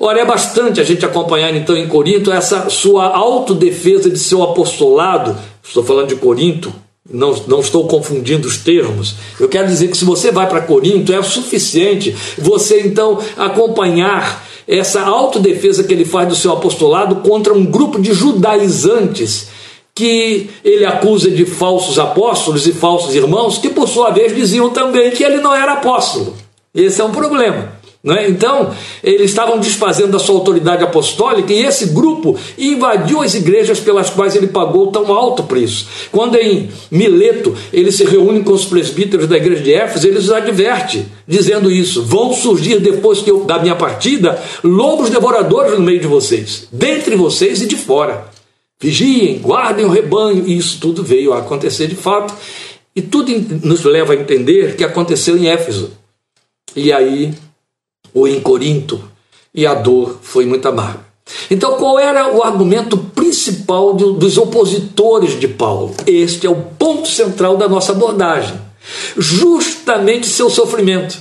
[0.00, 5.36] Ora, é bastante a gente acompanhar então em Corinto essa sua autodefesa de seu apostolado.
[5.62, 6.74] Estou falando de Corinto,
[7.10, 9.14] não, não estou confundindo os termos.
[9.38, 14.44] Eu quero dizer que se você vai para Corinto, é o suficiente você então acompanhar
[14.66, 19.48] essa autodefesa que ele faz do seu apostolado contra um grupo de judaizantes
[19.94, 25.10] que ele acusa de falsos apóstolos e falsos irmãos, que por sua vez diziam também
[25.12, 26.34] que ele não era apóstolo.
[26.74, 27.83] Esse é um problema.
[28.06, 28.28] É?
[28.28, 34.10] Então, eles estavam desfazendo da sua autoridade apostólica e esse grupo invadiu as igrejas pelas
[34.10, 35.86] quais ele pagou tão alto preço.
[36.12, 40.30] Quando em Mileto ele se reúne com os presbíteros da igreja de Éfeso, ele os
[40.30, 46.00] adverte, dizendo isso: vão surgir depois que eu, da minha partida lobos devoradores no meio
[46.00, 48.26] de vocês, dentre vocês e de fora.
[48.78, 52.34] Vigiem, guardem o rebanho, e isso tudo veio a acontecer de fato.
[52.94, 55.92] E tudo nos leva a entender que aconteceu em Éfeso.
[56.76, 57.32] E aí
[58.14, 59.02] ou em Corinto,
[59.52, 61.04] e a dor foi muito amarga.
[61.50, 65.94] Então, qual era o argumento principal dos opositores de Paulo?
[66.06, 68.58] Este é o ponto central da nossa abordagem.
[69.16, 71.18] Justamente seu sofrimento,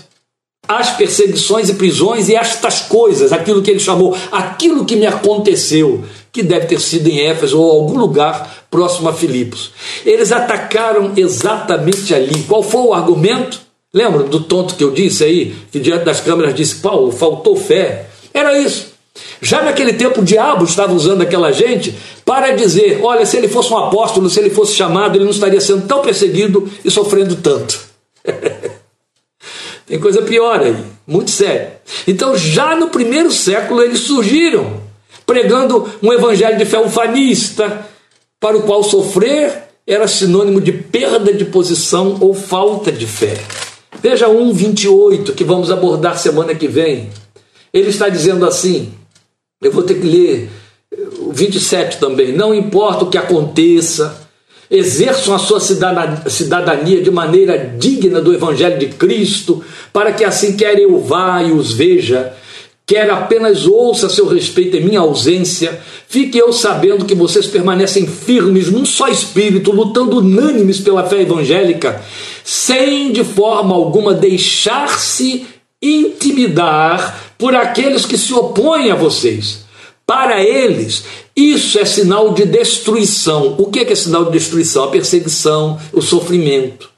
[0.68, 6.04] as perseguições e prisões e estas coisas, aquilo que ele chamou, aquilo que me aconteceu,
[6.32, 9.72] que deve ter sido em Éfeso ou algum lugar próximo a Filipos.
[10.06, 12.44] Eles atacaram exatamente ali.
[12.44, 13.63] Qual foi o argumento?
[13.94, 18.08] Lembra do tonto que eu disse aí, que diante das câmeras disse: Paulo, faltou fé?
[18.34, 18.94] Era isso.
[19.40, 23.72] Já naquele tempo o diabo estava usando aquela gente para dizer: olha, se ele fosse
[23.72, 27.80] um apóstolo, se ele fosse chamado, ele não estaria sendo tão perseguido e sofrendo tanto.
[29.86, 30.76] Tem coisa pior aí,
[31.06, 31.74] muito sério.
[32.08, 34.82] Então, já no primeiro século, eles surgiram
[35.26, 37.86] pregando um evangelho de fé ufanista,
[38.40, 43.38] para o qual sofrer era sinônimo de perda de posição ou falta de fé.
[44.04, 47.08] Veja 1,28 que vamos abordar semana que vem.
[47.74, 48.92] Ele está dizendo assim:
[49.62, 50.50] eu vou ter que ler
[51.20, 52.34] o 27 também.
[52.34, 54.28] Não importa o que aconteça,
[54.70, 59.64] exerçam a sua cidadania de maneira digna do Evangelho de Cristo,
[59.94, 62.34] para que assim quer eu vá e os veja,
[62.86, 68.06] quer apenas ouça a seu respeito em minha ausência, fique eu sabendo que vocês permanecem
[68.06, 72.04] firmes num só espírito, lutando unânimes pela fé evangélica
[72.44, 75.46] sem de forma alguma deixar-se
[75.82, 79.64] intimidar por aqueles que se opõem a vocês.
[80.06, 81.04] Para eles,
[81.36, 83.56] isso é sinal de destruição.
[83.58, 84.86] O que é, que é sinal de destruição?
[84.86, 86.90] A perseguição, o sofrimento.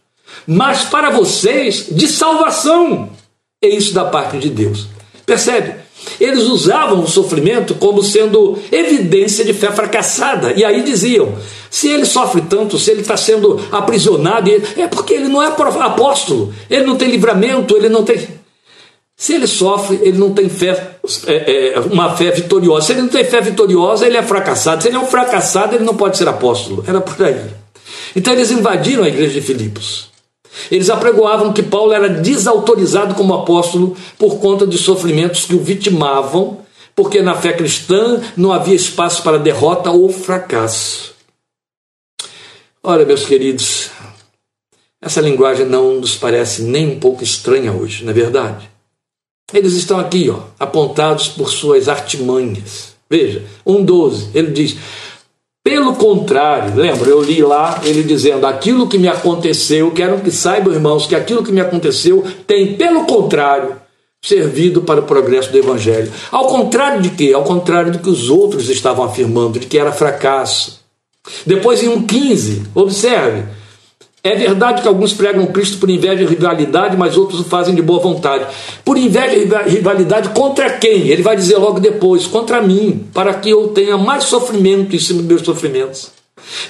[0.47, 3.09] Mas para vocês, de salvação.
[3.63, 4.87] É isso da parte de Deus.
[5.25, 5.84] Percebe?
[6.19, 10.53] Eles usavam o sofrimento como sendo evidência de fé fracassada.
[10.53, 11.35] E aí diziam:
[11.69, 16.53] se ele sofre tanto, se ele está sendo aprisionado, é porque ele não é apóstolo,
[16.69, 18.27] ele não tem livramento, ele não tem.
[19.17, 22.87] Se ele sofre, ele não tem fé, é, é, uma fé vitoriosa.
[22.87, 24.83] Se ele não tem fé vitoriosa, ele é fracassado.
[24.83, 26.83] Se ele é um fracassado, ele não pode ser apóstolo.
[26.85, 27.39] Era por aí.
[28.13, 30.14] Então eles invadiram a igreja de Filipos.
[30.71, 36.59] Eles apregoavam que Paulo era desautorizado como apóstolo por conta de sofrimentos que o vitimavam,
[36.95, 41.13] porque na fé cristã não havia espaço para derrota ou fracasso.
[42.81, 43.89] Ora, meus queridos,
[45.01, 48.69] essa linguagem não nos parece nem um pouco estranha hoje, não é verdade?
[49.53, 52.95] Eles estão aqui, ó, apontados por suas artimanhas.
[53.09, 54.75] Veja, 1,12, ele diz:
[55.65, 60.71] pelo contrário, lembra, eu li lá ele dizendo: aquilo que me aconteceu, quero que saibam,
[60.71, 63.75] irmãos, que aquilo que me aconteceu tem, pelo contrário,
[64.21, 66.13] servido para o progresso do Evangelho.
[66.31, 67.33] Ao contrário de quê?
[67.33, 70.81] Ao contrário do que os outros estavam afirmando, de que era fracasso.
[71.47, 73.45] Depois em 1,15, observe.
[74.25, 77.81] É verdade que alguns pregam Cristo por inveja e rivalidade, mas outros o fazem de
[77.83, 78.47] boa vontade.
[78.83, 81.09] Por inveja e rivalidade contra quem?
[81.09, 85.19] Ele vai dizer logo depois: contra mim, para que eu tenha mais sofrimento em cima
[85.19, 86.09] dos meus sofrimentos.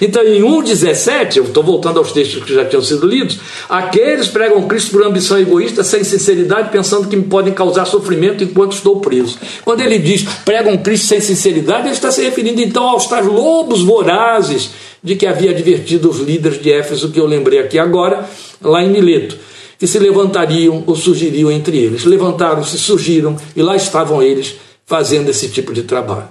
[0.02, 3.38] Então, em 1,17, eu estou voltando aos textos que já tinham sido lidos,
[3.68, 8.72] aqueles pregam Cristo por ambição egoísta, sem sinceridade, pensando que me podem causar sofrimento enquanto
[8.72, 9.38] estou preso.
[9.64, 13.82] Quando ele diz pregam Cristo sem sinceridade, ele está se referindo então aos tais lobos
[13.82, 14.70] vorazes
[15.06, 18.28] de que havia advertido os líderes de Éfeso, que eu lembrei aqui agora,
[18.60, 19.38] lá em Mileto,
[19.78, 22.04] que se levantariam ou surgiriam entre eles.
[22.04, 26.28] Levantaram-se, surgiram, e lá estavam eles fazendo esse tipo de trabalho.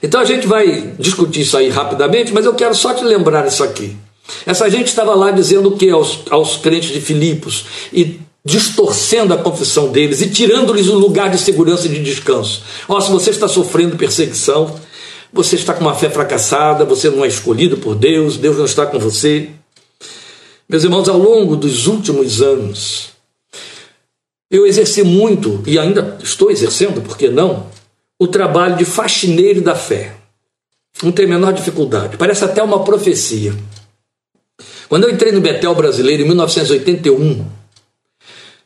[0.00, 3.64] Então a gente vai discutir isso aí rapidamente, mas eu quero só te lembrar isso
[3.64, 3.96] aqui.
[4.46, 9.38] Essa gente estava lá dizendo o que aos, aos crentes de Filipos e distorcendo a
[9.38, 12.62] confissão deles e tirando-lhes o lugar de segurança e de descanso.
[12.88, 14.78] Ó, oh, se você está sofrendo perseguição,
[15.34, 18.86] você está com uma fé fracassada, você não é escolhido por Deus, Deus não está
[18.86, 19.50] com você.
[20.68, 23.10] Meus irmãos, ao longo dos últimos anos,
[24.50, 27.66] eu exerci muito, e ainda estou exercendo, por que não,
[28.18, 30.14] o trabalho de faxineiro da fé.
[31.02, 33.52] Não tem a menor dificuldade, parece até uma profecia.
[34.88, 37.44] Quando eu entrei no Betel brasileiro em 1981,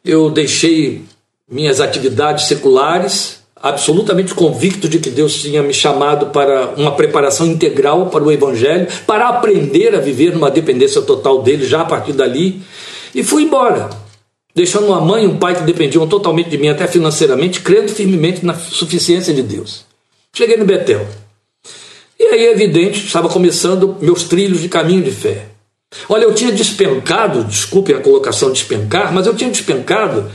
[0.04, 1.04] eu deixei
[1.50, 8.06] minhas atividades seculares, absolutamente convicto de que Deus tinha me chamado para uma preparação integral
[8.06, 12.62] para o Evangelho, para aprender a viver numa dependência total dele já a partir dali,
[13.14, 13.90] e fui embora,
[14.54, 18.44] deixando uma mãe e um pai que dependiam totalmente de mim, até financeiramente, crendo firmemente
[18.44, 19.84] na suficiência de Deus.
[20.32, 21.06] Cheguei no Betel.
[22.18, 25.46] E aí, evidente, estava começando meus trilhos de caminho de fé.
[26.08, 30.30] Olha, eu tinha despencado, desculpem a colocação despencar, mas eu tinha despencado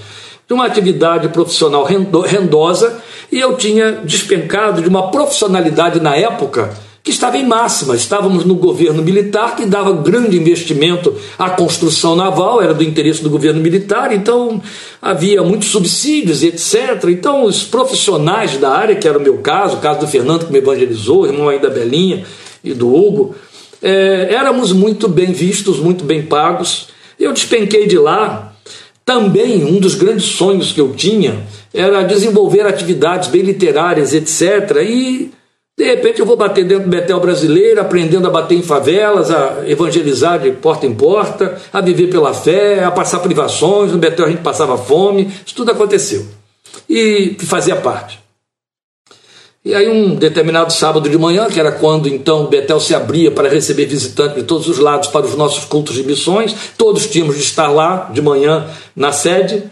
[0.47, 3.01] de uma atividade profissional rendosa
[3.33, 7.95] e eu tinha despencado de uma profissionalidade na época que estava em máxima.
[7.95, 13.31] Estávamos no governo militar que dava grande investimento à construção naval, era do interesse do
[13.31, 14.61] governo militar, então
[15.01, 17.05] havia muitos subsídios etc.
[17.09, 20.51] Então os profissionais da área, que era o meu caso, o caso do Fernando que
[20.51, 22.23] me evangelizou, irmão aí da Belinha
[22.63, 23.33] e do Hugo,
[23.81, 26.89] é, éramos muito bem vistos, muito bem pagos.
[27.19, 28.52] Eu despenquei de lá.
[29.05, 34.77] Também um dos grandes sonhos que eu tinha era desenvolver atividades bem literárias, etc.
[34.81, 35.31] E
[35.77, 39.63] de repente eu vou bater dentro do Betel brasileiro, aprendendo a bater em favelas, a
[39.67, 43.91] evangelizar de porta em porta, a viver pela fé, a passar privações.
[43.91, 46.25] No Betel a gente passava fome, isso tudo aconteceu.
[46.89, 48.22] E fazia parte.
[49.65, 53.47] E aí, um determinado sábado de manhã, que era quando então Betel se abria para
[53.47, 57.43] receber visitantes de todos os lados para os nossos cultos de missões, todos tínhamos de
[57.43, 59.63] estar lá de manhã na sede.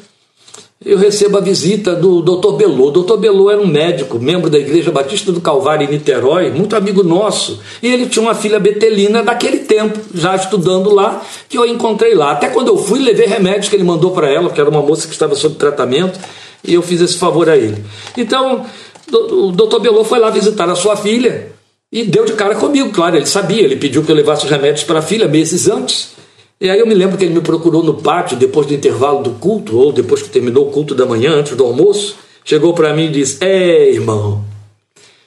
[0.84, 2.54] Eu recebo a visita do Dr.
[2.54, 2.88] Belô.
[2.88, 3.18] O Dr.
[3.18, 7.60] Belô era um médico, membro da Igreja Batista do Calvário em Niterói, muito amigo nosso.
[7.84, 12.32] E ele tinha uma filha betelina daquele tempo, já estudando lá, que eu encontrei lá.
[12.32, 15.06] Até quando eu fui, levei remédios que ele mandou para ela, porque era uma moça
[15.06, 16.18] que estava sob tratamento,
[16.64, 17.84] e eu fiz esse favor a ele.
[18.18, 18.66] Então,
[19.12, 21.52] o doutor Belô foi lá visitar a sua filha
[21.92, 24.84] e deu de cara comigo, claro, ele sabia, ele pediu que eu levasse os remédios
[24.84, 26.12] para a filha meses antes.
[26.60, 29.32] E aí eu me lembro que ele me procurou no pátio depois do intervalo do
[29.32, 33.06] culto, ou depois que terminou o culto da manhã, antes do almoço, chegou para mim
[33.06, 34.46] e disse: É, irmão,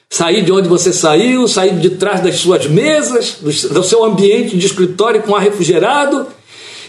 [0.09, 4.65] sair de onde você saiu, sair de trás das suas mesas, do seu ambiente de
[4.65, 6.25] escritório com ar refrigerado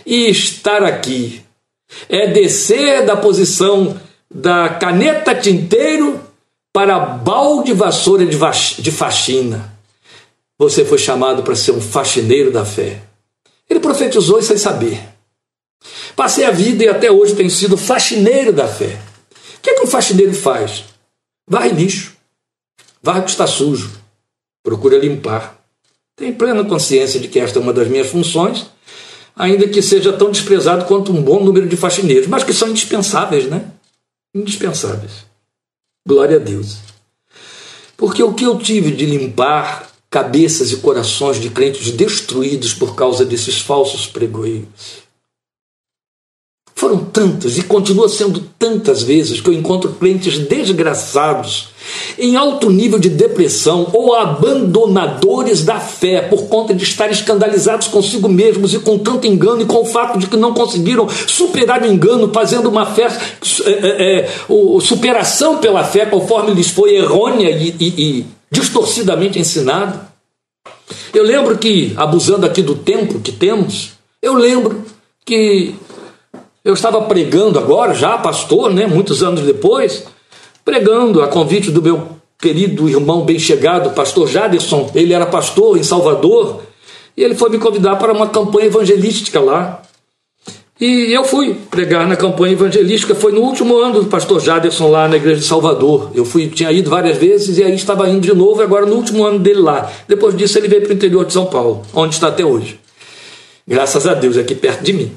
[0.06, 1.42] e estar aqui.
[2.09, 3.96] É descer da posição
[4.32, 6.20] da caneta tinteiro
[6.77, 9.73] para balde vassoura de faxina.
[10.59, 13.01] Você foi chamado para ser um faxineiro da fé.
[13.67, 15.03] Ele profetizou sem saber.
[16.15, 19.01] Passei a vida e até hoje tenho sido faxineiro da fé.
[19.57, 20.85] O que, é que um faxineiro faz?
[21.49, 22.15] Varre lixo,
[23.03, 23.93] varre que está sujo,
[24.62, 25.59] procura limpar.
[26.15, 28.67] Tenho plena consciência de que esta é uma das minhas funções,
[29.35, 33.47] ainda que seja tão desprezado quanto um bom número de faxineiros, mas que são indispensáveis,
[33.47, 33.65] né?
[34.35, 35.25] Indispensáveis.
[36.07, 36.79] Glória a Deus.
[37.97, 43.25] Porque o que eu tive de limpar cabeças e corações de crentes destruídos por causa
[43.25, 45.07] desses falsos pregoeiros
[46.77, 51.71] foram tantas e continua sendo tantas vezes que eu encontro crentes desgraçados
[52.18, 58.29] em alto nível de depressão ou abandonadores da fé por conta de estar escandalizados consigo
[58.29, 61.87] mesmos e com tanto engano e com o fato de que não conseguiram superar o
[61.87, 63.09] engano, fazendo uma fé,
[63.64, 64.29] é, é, é,
[64.81, 70.07] superação pela fé conforme lhes foi errônea e, e, e distorcidamente ensinada.
[71.12, 74.85] Eu lembro que, abusando aqui do tempo que temos, eu lembro
[75.25, 75.75] que
[76.64, 80.05] eu estava pregando agora, já pastor, né, muitos anos depois,
[80.66, 82.09] pregando a convite do meu
[82.40, 84.90] querido irmão bem chegado, pastor Jaderson.
[84.96, 86.61] Ele era pastor em Salvador
[87.16, 89.81] e ele foi me convidar para uma campanha evangelística lá.
[90.79, 93.14] E eu fui pregar na campanha evangelística.
[93.14, 96.11] Foi no último ano do pastor Jaderson lá na igreja de Salvador.
[96.14, 99.24] Eu fui, tinha ido várias vezes e aí estava indo de novo, agora no último
[99.24, 99.90] ano dele lá.
[100.09, 102.79] Depois disso, ele veio para o interior de São Paulo, onde está até hoje.
[103.66, 105.12] Graças a Deus, aqui perto de mim.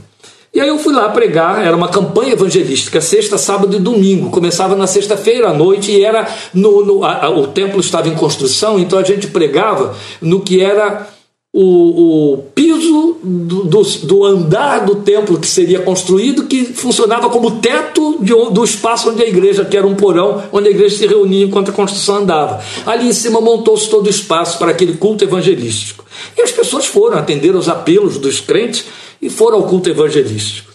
[0.51, 4.31] E aí eu fui lá pregar, era uma campanha evangelística, sexta, sábado e domingo.
[4.31, 8.15] Começava na sexta-feira à noite e era no, no a, a, o templo estava em
[8.15, 11.07] construção, então a gente pregava no que era
[11.51, 17.59] o, o piso do, do, do, andar do templo que seria construído, que funcionava como
[17.59, 21.07] teto de, do espaço onde a igreja, que era um porão, onde a igreja se
[21.07, 22.63] reunia enquanto a construção andava.
[22.85, 26.05] Ali em cima montou-se todo o espaço para aquele culto evangelístico.
[26.37, 28.85] E as pessoas foram atender aos apelos dos crentes
[29.19, 30.71] e foram ao culto evangelístico.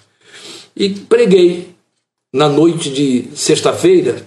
[0.76, 1.68] E preguei
[2.32, 4.26] na noite de sexta-feira,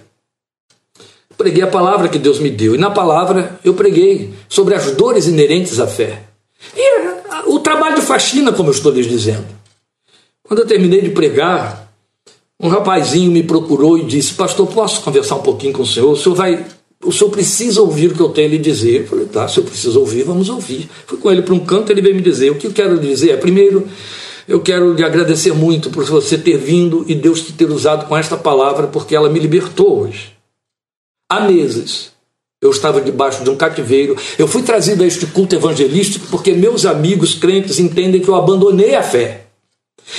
[1.36, 2.74] preguei a palavra que Deus me deu.
[2.74, 6.27] E na palavra eu preguei sobre as dores inerentes à fé.
[6.76, 9.46] E o trabalho de faxina, como eu estou lhes dizendo.
[10.42, 11.92] Quando eu terminei de pregar,
[12.60, 16.10] um rapazinho me procurou e disse: Pastor, posso conversar um pouquinho com o senhor?
[16.10, 16.66] O senhor vai.
[17.04, 19.02] O senhor precisa ouvir o que eu tenho a lhe dizer.
[19.02, 20.90] Eu falei, tá, se eu preciso ouvir, vamos ouvir.
[21.06, 22.50] Fui com ele para um canto, ele veio me dizer.
[22.50, 23.86] O que eu quero lhe dizer é, primeiro,
[24.48, 28.16] eu quero lhe agradecer muito por você ter vindo e Deus te ter usado com
[28.16, 30.32] esta palavra, porque ela me libertou hoje.
[31.30, 32.10] Há meses
[32.60, 34.16] eu estava debaixo de um cativeiro.
[34.38, 38.94] Eu fui trazido a este culto evangelístico porque meus amigos crentes entendem que eu abandonei
[38.94, 39.44] a fé.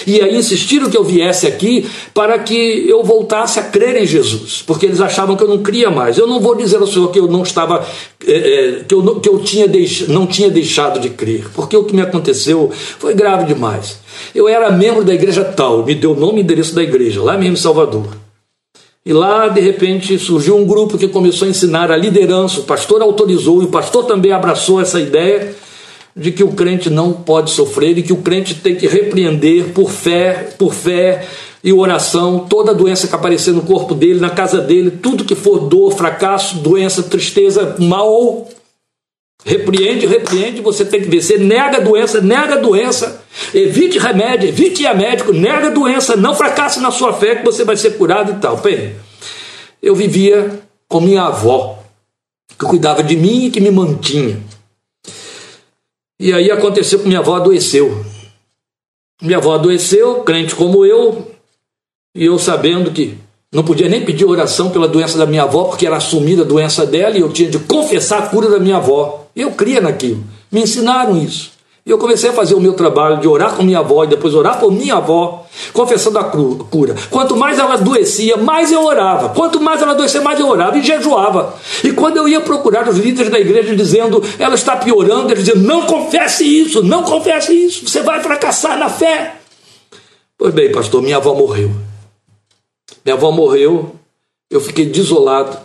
[0.06, 4.64] E aí insistiram que eu viesse aqui para que eu voltasse a crer em Jesus,
[4.66, 6.18] porque eles achavam que eu não cria mais.
[6.18, 7.86] Eu não vou dizer ao Senhor que eu não estava,
[8.26, 11.96] é, que, eu, que eu tinha deix, não tinha deixado de crer, porque o que
[11.96, 14.00] me aconteceu foi grave demais.
[14.34, 17.36] Eu era membro da igreja tal, me deu o nome e endereço da igreja, lá
[17.36, 18.29] mesmo em Salvador.
[19.06, 22.60] E lá, de repente, surgiu um grupo que começou a ensinar a liderança.
[22.60, 25.56] O pastor autorizou e o pastor também abraçou essa ideia
[26.16, 29.90] de que o crente não pode sofrer e que o crente tem que repreender por
[29.90, 31.26] fé, por fé
[31.64, 35.60] e oração toda doença que aparecer no corpo dele, na casa dele, tudo que for
[35.60, 38.48] dor, fracasso, doença, tristeza, mal.
[39.50, 44.84] Repreende, repreende, você tem que vencer, nega a doença, nega a doença, evite remédio, evite
[44.84, 47.98] ir a médico, nega a doença, não fracasse na sua fé que você vai ser
[47.98, 48.58] curado e tal.
[48.58, 48.96] Bem,
[49.82, 51.84] eu vivia com minha avó,
[52.60, 54.40] que cuidava de mim e que me mantinha.
[56.20, 58.06] E aí aconteceu que minha avó adoeceu.
[59.20, 61.32] Minha avó adoeceu, crente como eu,
[62.14, 63.18] e eu sabendo que
[63.52, 66.86] não podia nem pedir oração pela doença da minha avó, porque era assumida a doença
[66.86, 69.26] dela e eu tinha de confessar a cura da minha avó.
[69.36, 70.24] Eu cria naquilo.
[70.52, 71.52] Me ensinaram isso.
[71.84, 74.36] E eu comecei a fazer o meu trabalho de orar com minha avó e depois
[74.36, 76.94] orar por minha avó, confessando a cura.
[77.10, 79.30] Quanto mais ela adoecia, mais eu orava.
[79.30, 81.56] Quanto mais ela adoecia, mais eu orava e jejuava.
[81.84, 85.64] E quando eu ia procurar os líderes da igreja dizendo, ela está piorando, eles diziam,
[85.64, 89.38] não confesse isso, não confesse isso, você vai fracassar na fé.
[90.38, 91.89] Pois bem, pastor, minha avó morreu.
[93.10, 93.96] Minha avó morreu,
[94.52, 95.58] eu fiquei desolado.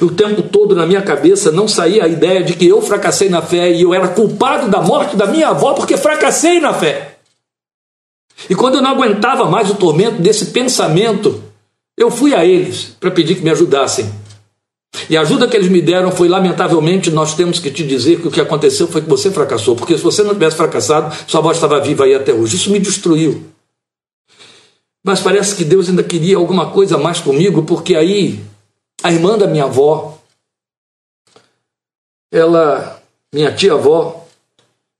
[0.00, 3.42] O tempo todo na minha cabeça não saía a ideia de que eu fracassei na
[3.42, 7.18] fé e eu era culpado da morte da minha avó porque fracassei na fé.
[8.48, 11.44] E quando eu não aguentava mais o tormento desse pensamento,
[11.94, 14.10] eu fui a eles para pedir que me ajudassem.
[15.10, 18.28] E a ajuda que eles me deram foi, lamentavelmente, nós temos que te dizer que
[18.28, 21.52] o que aconteceu foi que você fracassou, porque se você não tivesse fracassado, sua avó
[21.52, 22.56] estava viva aí até hoje.
[22.56, 23.44] Isso me destruiu.
[25.04, 28.44] Mas parece que Deus ainda queria alguma coisa mais comigo, porque aí
[29.02, 30.18] a irmã da minha avó,
[32.30, 34.26] ela, minha tia-avó,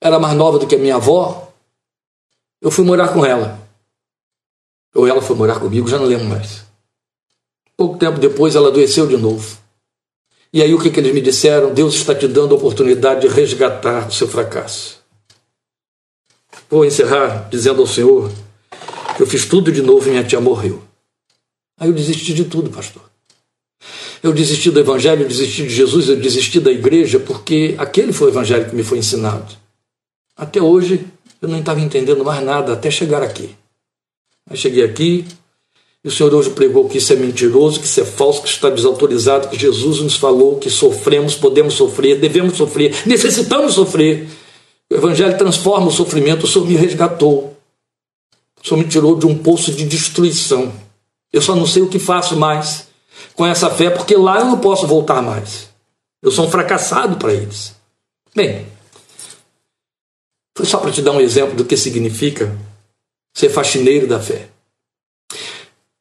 [0.01, 1.53] era mais nova do que a minha avó.
[2.61, 3.59] Eu fui morar com ela.
[4.94, 6.64] Ou ela foi morar comigo, já não lembro mais.
[7.76, 9.59] Pouco tempo depois ela adoeceu de novo.
[10.53, 11.74] E aí o que, que eles me disseram?
[11.74, 14.99] Deus está te dando a oportunidade de resgatar o seu fracasso.
[16.70, 18.32] Vou encerrar dizendo ao Senhor
[19.23, 20.83] eu fiz tudo de novo e minha tia morreu.
[21.79, 23.03] Aí eu desisti de tudo, pastor.
[24.23, 28.29] Eu desisti do Evangelho, eu desisti de Jesus, eu desisti da igreja, porque aquele foi
[28.29, 29.55] o Evangelho que me foi ensinado.
[30.37, 31.07] Até hoje
[31.41, 33.55] eu não estava entendendo mais nada até chegar aqui.
[34.51, 35.25] Aí cheguei aqui,
[36.05, 38.71] e o Senhor hoje pregou que isso é mentiroso, que isso é falso, que está
[38.71, 44.29] desautorizado, que Jesus nos falou que sofremos, podemos sofrer, devemos sofrer, necessitamos sofrer.
[44.91, 47.58] O Evangelho transforma o sofrimento, o Senhor me resgatou.
[48.63, 50.73] O Senhor me tirou de um poço de destruição.
[51.33, 52.89] Eu só não sei o que faço mais
[53.35, 55.69] com essa fé, porque lá eu não posso voltar mais.
[56.23, 57.75] Eu sou um fracassado para eles.
[58.35, 58.67] Bem,
[60.57, 62.57] foi só para te dar um exemplo do que significa
[63.35, 64.49] ser faxineiro da fé.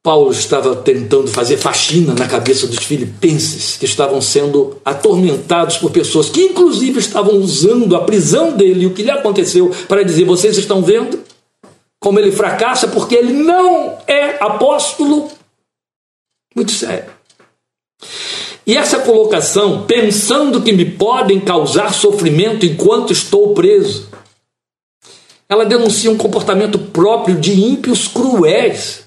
[0.02, 6.30] Paulo estava tentando fazer faxina na cabeça dos filipenses que estavam sendo atormentados por pessoas
[6.30, 10.56] que, inclusive, estavam usando a prisão dele e o que lhe aconteceu para dizer: vocês
[10.56, 11.20] estão vendo
[12.00, 15.30] como ele fracassa porque ele não é apóstolo?
[16.54, 17.10] Muito sério.
[18.66, 24.08] E essa colocação, pensando que me podem causar sofrimento enquanto estou preso,
[25.48, 29.06] ela denuncia um comportamento próprio de ímpios cruéis,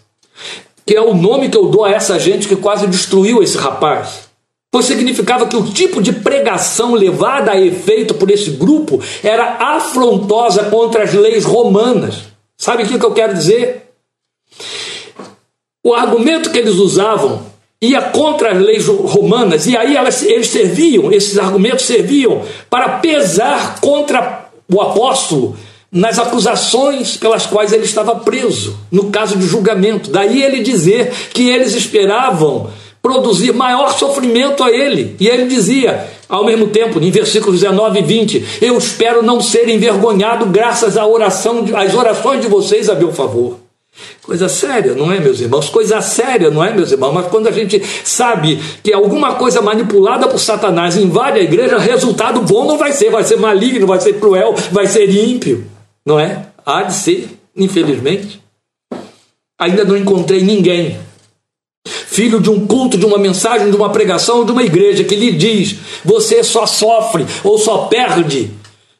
[0.85, 4.31] que é o nome que eu dou a essa gente que quase destruiu esse rapaz.
[4.71, 10.63] Pois significava que o tipo de pregação levada a efeito por esse grupo era afrontosa
[10.71, 12.23] contra as leis romanas.
[12.61, 13.87] Sabe o que eu quero dizer?
[15.83, 17.43] O argumento que eles usavam
[17.81, 23.79] ia contra as leis romanas, e aí elas, eles serviam, esses argumentos serviam para pesar
[23.81, 25.57] contra o apóstolo
[25.91, 30.11] nas acusações pelas quais ele estava preso, no caso de julgamento.
[30.11, 32.69] Daí ele dizer que eles esperavam
[33.01, 35.15] produzir maior sofrimento a ele.
[35.19, 39.67] E ele dizia, ao mesmo tempo, em versículos 19 e 20, eu espero não ser
[39.67, 43.57] envergonhado graças à oração, às orações de vocês a meu favor.
[44.23, 45.69] Coisa séria, não é, meus irmãos?
[45.69, 47.11] Coisa séria, não é, meus irmãos?
[47.11, 52.41] Mas quando a gente sabe que alguma coisa manipulada por Satanás invade a igreja, resultado
[52.41, 55.65] bom não vai ser, vai ser maligno, vai ser cruel, vai ser ímpio,
[56.05, 56.45] não é?
[56.65, 58.41] Há de ser, infelizmente.
[59.59, 60.97] Ainda não encontrei ninguém,
[61.87, 65.31] filho de um culto, de uma mensagem, de uma pregação de uma igreja que lhe
[65.31, 68.51] diz: você só sofre ou só perde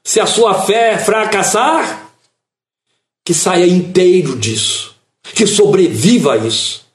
[0.04, 2.12] se a sua fé fracassar,
[3.24, 4.92] que saia inteiro disso
[5.34, 6.86] que sobreviva a isso,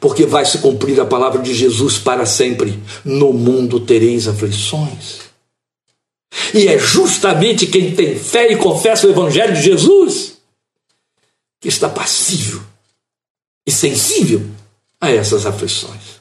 [0.00, 2.78] porque vai se cumprir a palavra de Jesus para sempre.
[3.04, 5.20] No mundo tereis aflições.
[6.52, 10.36] E é justamente quem tem fé e confessa o Evangelho de Jesus
[11.60, 12.60] que está passível
[13.66, 14.44] e sensível
[15.00, 16.16] a essas aflições.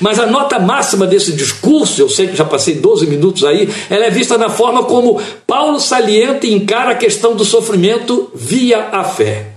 [0.00, 4.06] Mas a nota máxima desse discurso, eu sei que já passei 12 minutos aí, ela
[4.06, 9.04] é vista na forma como Paulo salienta e encara a questão do sofrimento via a
[9.04, 9.54] fé.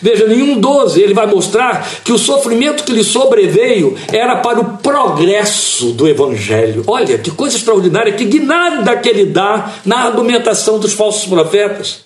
[0.00, 4.78] Veja, em 1,12 ele vai mostrar que o sofrimento que lhe sobreveio era para o
[4.78, 6.84] progresso do Evangelho.
[6.86, 12.04] Olha que coisa extraordinária, que guinada que ele dá na argumentação dos falsos profetas.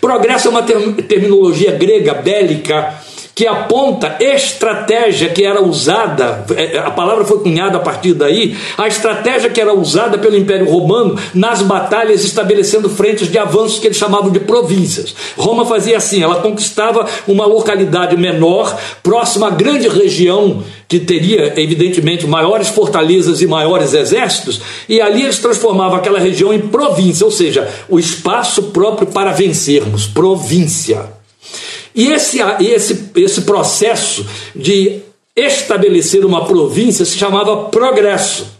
[0.00, 2.94] Progresso é uma terminologia grega, bélica,
[3.36, 8.88] que aponta estratégia que era usada, é, a palavra foi cunhada a partir daí, a
[8.88, 13.98] estratégia que era usada pelo Império Romano nas batalhas estabelecendo frentes de avanço que eles
[13.98, 15.14] chamavam de províncias.
[15.36, 22.26] Roma fazia assim, ela conquistava uma localidade menor, próxima à grande região que teria, evidentemente,
[22.26, 27.68] maiores fortalezas e maiores exércitos, e ali eles transformavam aquela região em província, ou seja,
[27.86, 31.15] o espaço próprio para vencermos, província.
[31.96, 35.00] E esse, esse, esse processo de
[35.34, 38.54] estabelecer uma província se chamava progresso.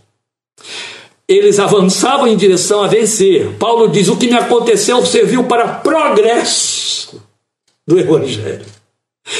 [1.28, 3.52] Eles avançavam em direção a vencer.
[3.58, 7.20] Paulo diz: o que me aconteceu serviu para progresso
[7.86, 8.64] do Evangelho.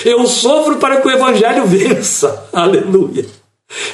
[0.05, 2.49] Eu sofro para que o Evangelho vença.
[2.53, 3.25] Aleluia.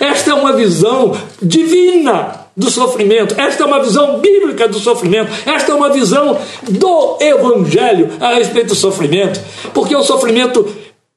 [0.00, 3.34] Esta é uma visão divina do sofrimento.
[3.38, 5.30] Esta é uma visão bíblica do sofrimento.
[5.46, 6.38] Esta é uma visão
[6.68, 9.40] do Evangelho a respeito do sofrimento.
[9.72, 10.66] Porque o sofrimento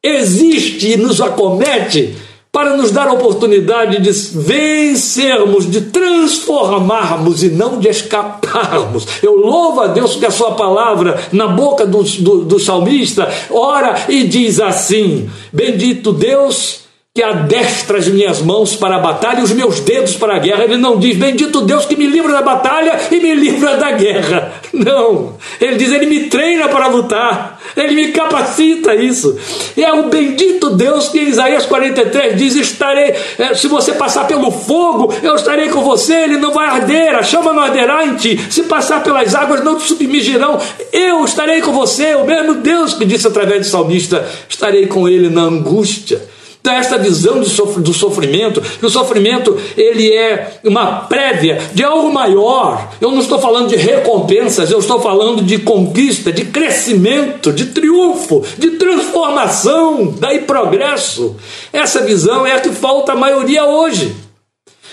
[0.01, 2.15] existe e nos acomete
[2.55, 9.05] para nos dar a oportunidade de vencermos, de transformarmos e não de escaparmos.
[9.21, 14.05] Eu louvo a Deus que a sua palavra, na boca do, do, do salmista, ora
[14.07, 16.84] e diz assim: Bendito Deus
[17.15, 20.65] que adestra as minhas mãos para a batalha e os meus dedos para a guerra.
[20.65, 24.51] Ele não diz, bendito Deus que me livra da batalha e me livra da guerra.
[24.73, 25.37] Não.
[25.61, 27.61] Ele diz, ele me treina para lutar.
[27.77, 29.39] Ele me capacita isso.
[29.77, 34.27] E é o bendito Deus que em Isaías 43 diz: estarei, eh, se você passar
[34.27, 38.15] pelo fogo, eu estarei com você, ele não vai arder, a chama não arderá em
[38.15, 38.37] ti.
[38.49, 40.59] Se passar pelas águas, não te submergirão.
[40.91, 45.29] Eu estarei com você, o mesmo Deus que disse através do salmista: estarei com ele
[45.29, 46.34] na angústia
[46.65, 52.89] desta visão do sofrimento, que o sofrimento ele é uma prévia de algo maior.
[52.99, 58.43] Eu não estou falando de recompensas, eu estou falando de conquista, de crescimento, de triunfo,
[58.57, 61.35] de transformação, daí progresso.
[61.71, 64.15] Essa visão é a que falta à maioria hoje.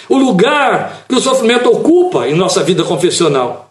[0.09, 3.62] O lugar que o sofrimento ocupa em nossa vida confessional.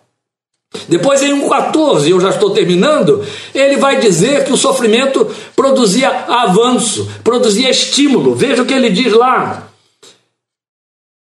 [0.88, 7.10] Depois, em 1,14, eu já estou terminando, ele vai dizer que o sofrimento produzia avanço,
[7.24, 8.34] produzia estímulo.
[8.36, 9.68] Veja o que ele diz lá.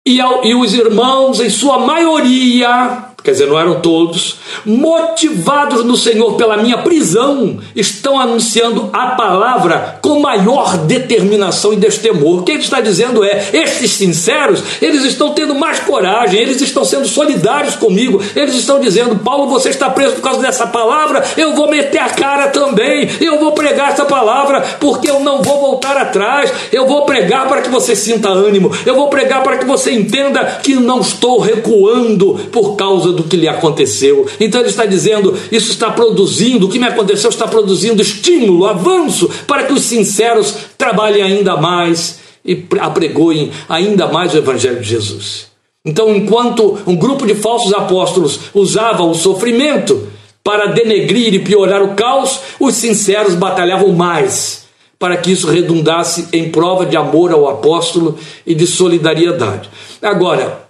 [0.06, 6.34] E, e os irmãos, em sua maioria, quer dizer, não eram todos, motivados no Senhor
[6.34, 12.38] pela minha prisão, estão anunciando a palavra com maior determinação e destemor.
[12.38, 16.84] O que ele está dizendo é: esses sinceros, eles estão tendo mais coragem, eles estão
[16.84, 21.52] sendo solidários comigo, eles estão dizendo: Paulo, você está preso por causa dessa palavra, eu
[21.56, 25.96] vou meter a cara também, eu vou pregar essa palavra, porque eu não vou voltar
[25.96, 29.90] atrás, eu vou pregar para que você sinta ânimo, eu vou pregar para que você
[29.90, 34.26] entenda que não estou recuando por causa do que lhe aconteceu.
[34.38, 39.28] Então ele está dizendo: isso está produzindo, o que me aconteceu está produzindo estímulo, avanço,
[39.46, 45.46] para que os sinceros trabalhem ainda mais e apregoem ainda mais o Evangelho de Jesus.
[45.84, 50.08] Então, enquanto um grupo de falsos apóstolos usava o sofrimento
[50.42, 54.66] para denegrir e piorar o caos, os sinceros batalhavam mais
[54.98, 59.68] para que isso redundasse em prova de amor ao apóstolo e de solidariedade.
[60.00, 60.65] Agora,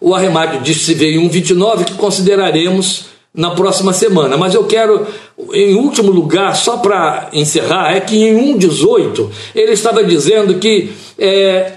[0.00, 4.36] o arremate disso se veio em 1,29 que consideraremos na próxima semana.
[4.36, 5.06] Mas eu quero,
[5.52, 11.72] em último lugar, só para encerrar, é que em 1,18 ele estava dizendo que é,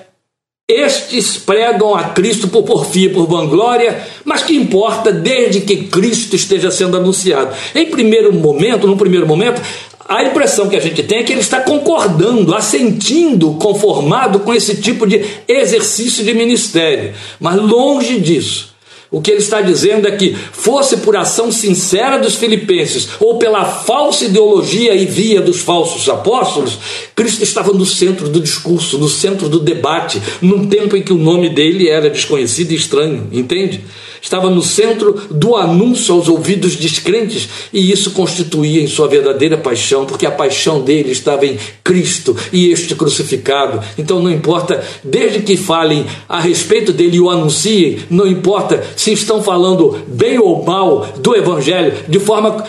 [0.70, 6.70] estes pregam a Cristo por porfia, por vanglória, mas que importa desde que Cristo esteja
[6.70, 7.56] sendo anunciado.
[7.74, 9.62] Em primeiro momento, no primeiro momento,
[10.10, 14.82] a impressão que a gente tem é que ele está concordando, assentindo, conformado com esse
[14.82, 17.14] tipo de exercício de ministério.
[17.40, 18.69] Mas longe disso.
[19.12, 23.66] O que ele está dizendo é que, fosse por ação sincera dos filipenses ou pela
[23.66, 26.78] falsa ideologia e via dos falsos apóstolos,
[27.16, 31.18] Cristo estava no centro do discurso, no centro do debate, num tempo em que o
[31.18, 33.82] nome dele era desconhecido e estranho, entende?
[34.22, 40.06] estava no centro do anúncio aos ouvidos descrentes, e isso constituía em sua verdadeira paixão,
[40.06, 43.82] porque a paixão dele estava em Cristo e este crucificado.
[43.98, 49.14] Então não importa, desde que falem a respeito dele e o anunciem, não importa se
[49.14, 52.66] estão falando bem ou mal do Evangelho, de forma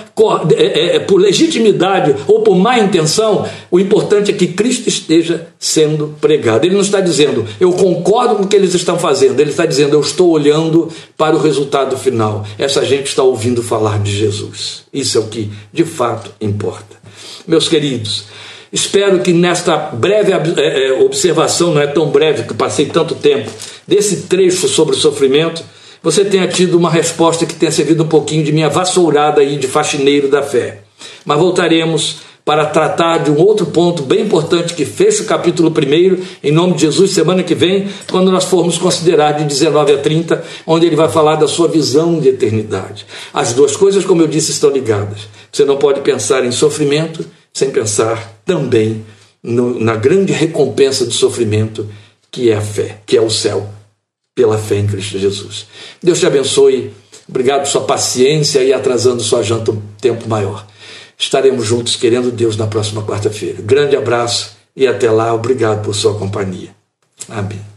[0.57, 5.49] é, é, é, por legitimidade ou por má intenção, o importante é que Cristo esteja
[5.59, 6.65] sendo pregado.
[6.65, 9.95] Ele não está dizendo, eu concordo com o que eles estão fazendo, ele está dizendo,
[9.95, 12.47] eu estou olhando para o resultado final.
[12.57, 14.85] Essa gente está ouvindo falar de Jesus.
[14.93, 16.97] Isso é o que de fato importa.
[17.45, 18.27] Meus queridos,
[18.73, 23.51] espero que nesta breve é, é, observação, não é tão breve que passei tanto tempo,
[23.85, 25.65] desse trecho sobre o sofrimento,
[26.03, 29.67] você tenha tido uma resposta que tenha servido um pouquinho de minha vassourada aí de
[29.67, 30.83] faxineiro da fé.
[31.25, 36.23] Mas voltaremos para tratar de um outro ponto bem importante que fecha o capítulo 1,
[36.43, 40.43] em nome de Jesus, semana que vem, quando nós formos considerar de 19 a 30,
[40.67, 43.07] onde ele vai falar da sua visão de eternidade.
[43.33, 45.29] As duas coisas, como eu disse, estão ligadas.
[45.53, 49.05] Você não pode pensar em sofrimento sem pensar também
[49.43, 51.87] no, na grande recompensa do sofrimento,
[52.31, 53.69] que é a fé, que é o céu,
[54.41, 55.67] pela fé em Cristo Jesus.
[56.03, 56.95] Deus te abençoe.
[57.29, 60.67] Obrigado por sua paciência e atrasando sua janta um tempo maior.
[61.19, 63.61] Estaremos juntos, querendo Deus, na próxima quarta-feira.
[63.61, 65.35] Grande abraço e até lá.
[65.35, 66.71] Obrigado por sua companhia.
[67.29, 67.70] Amém.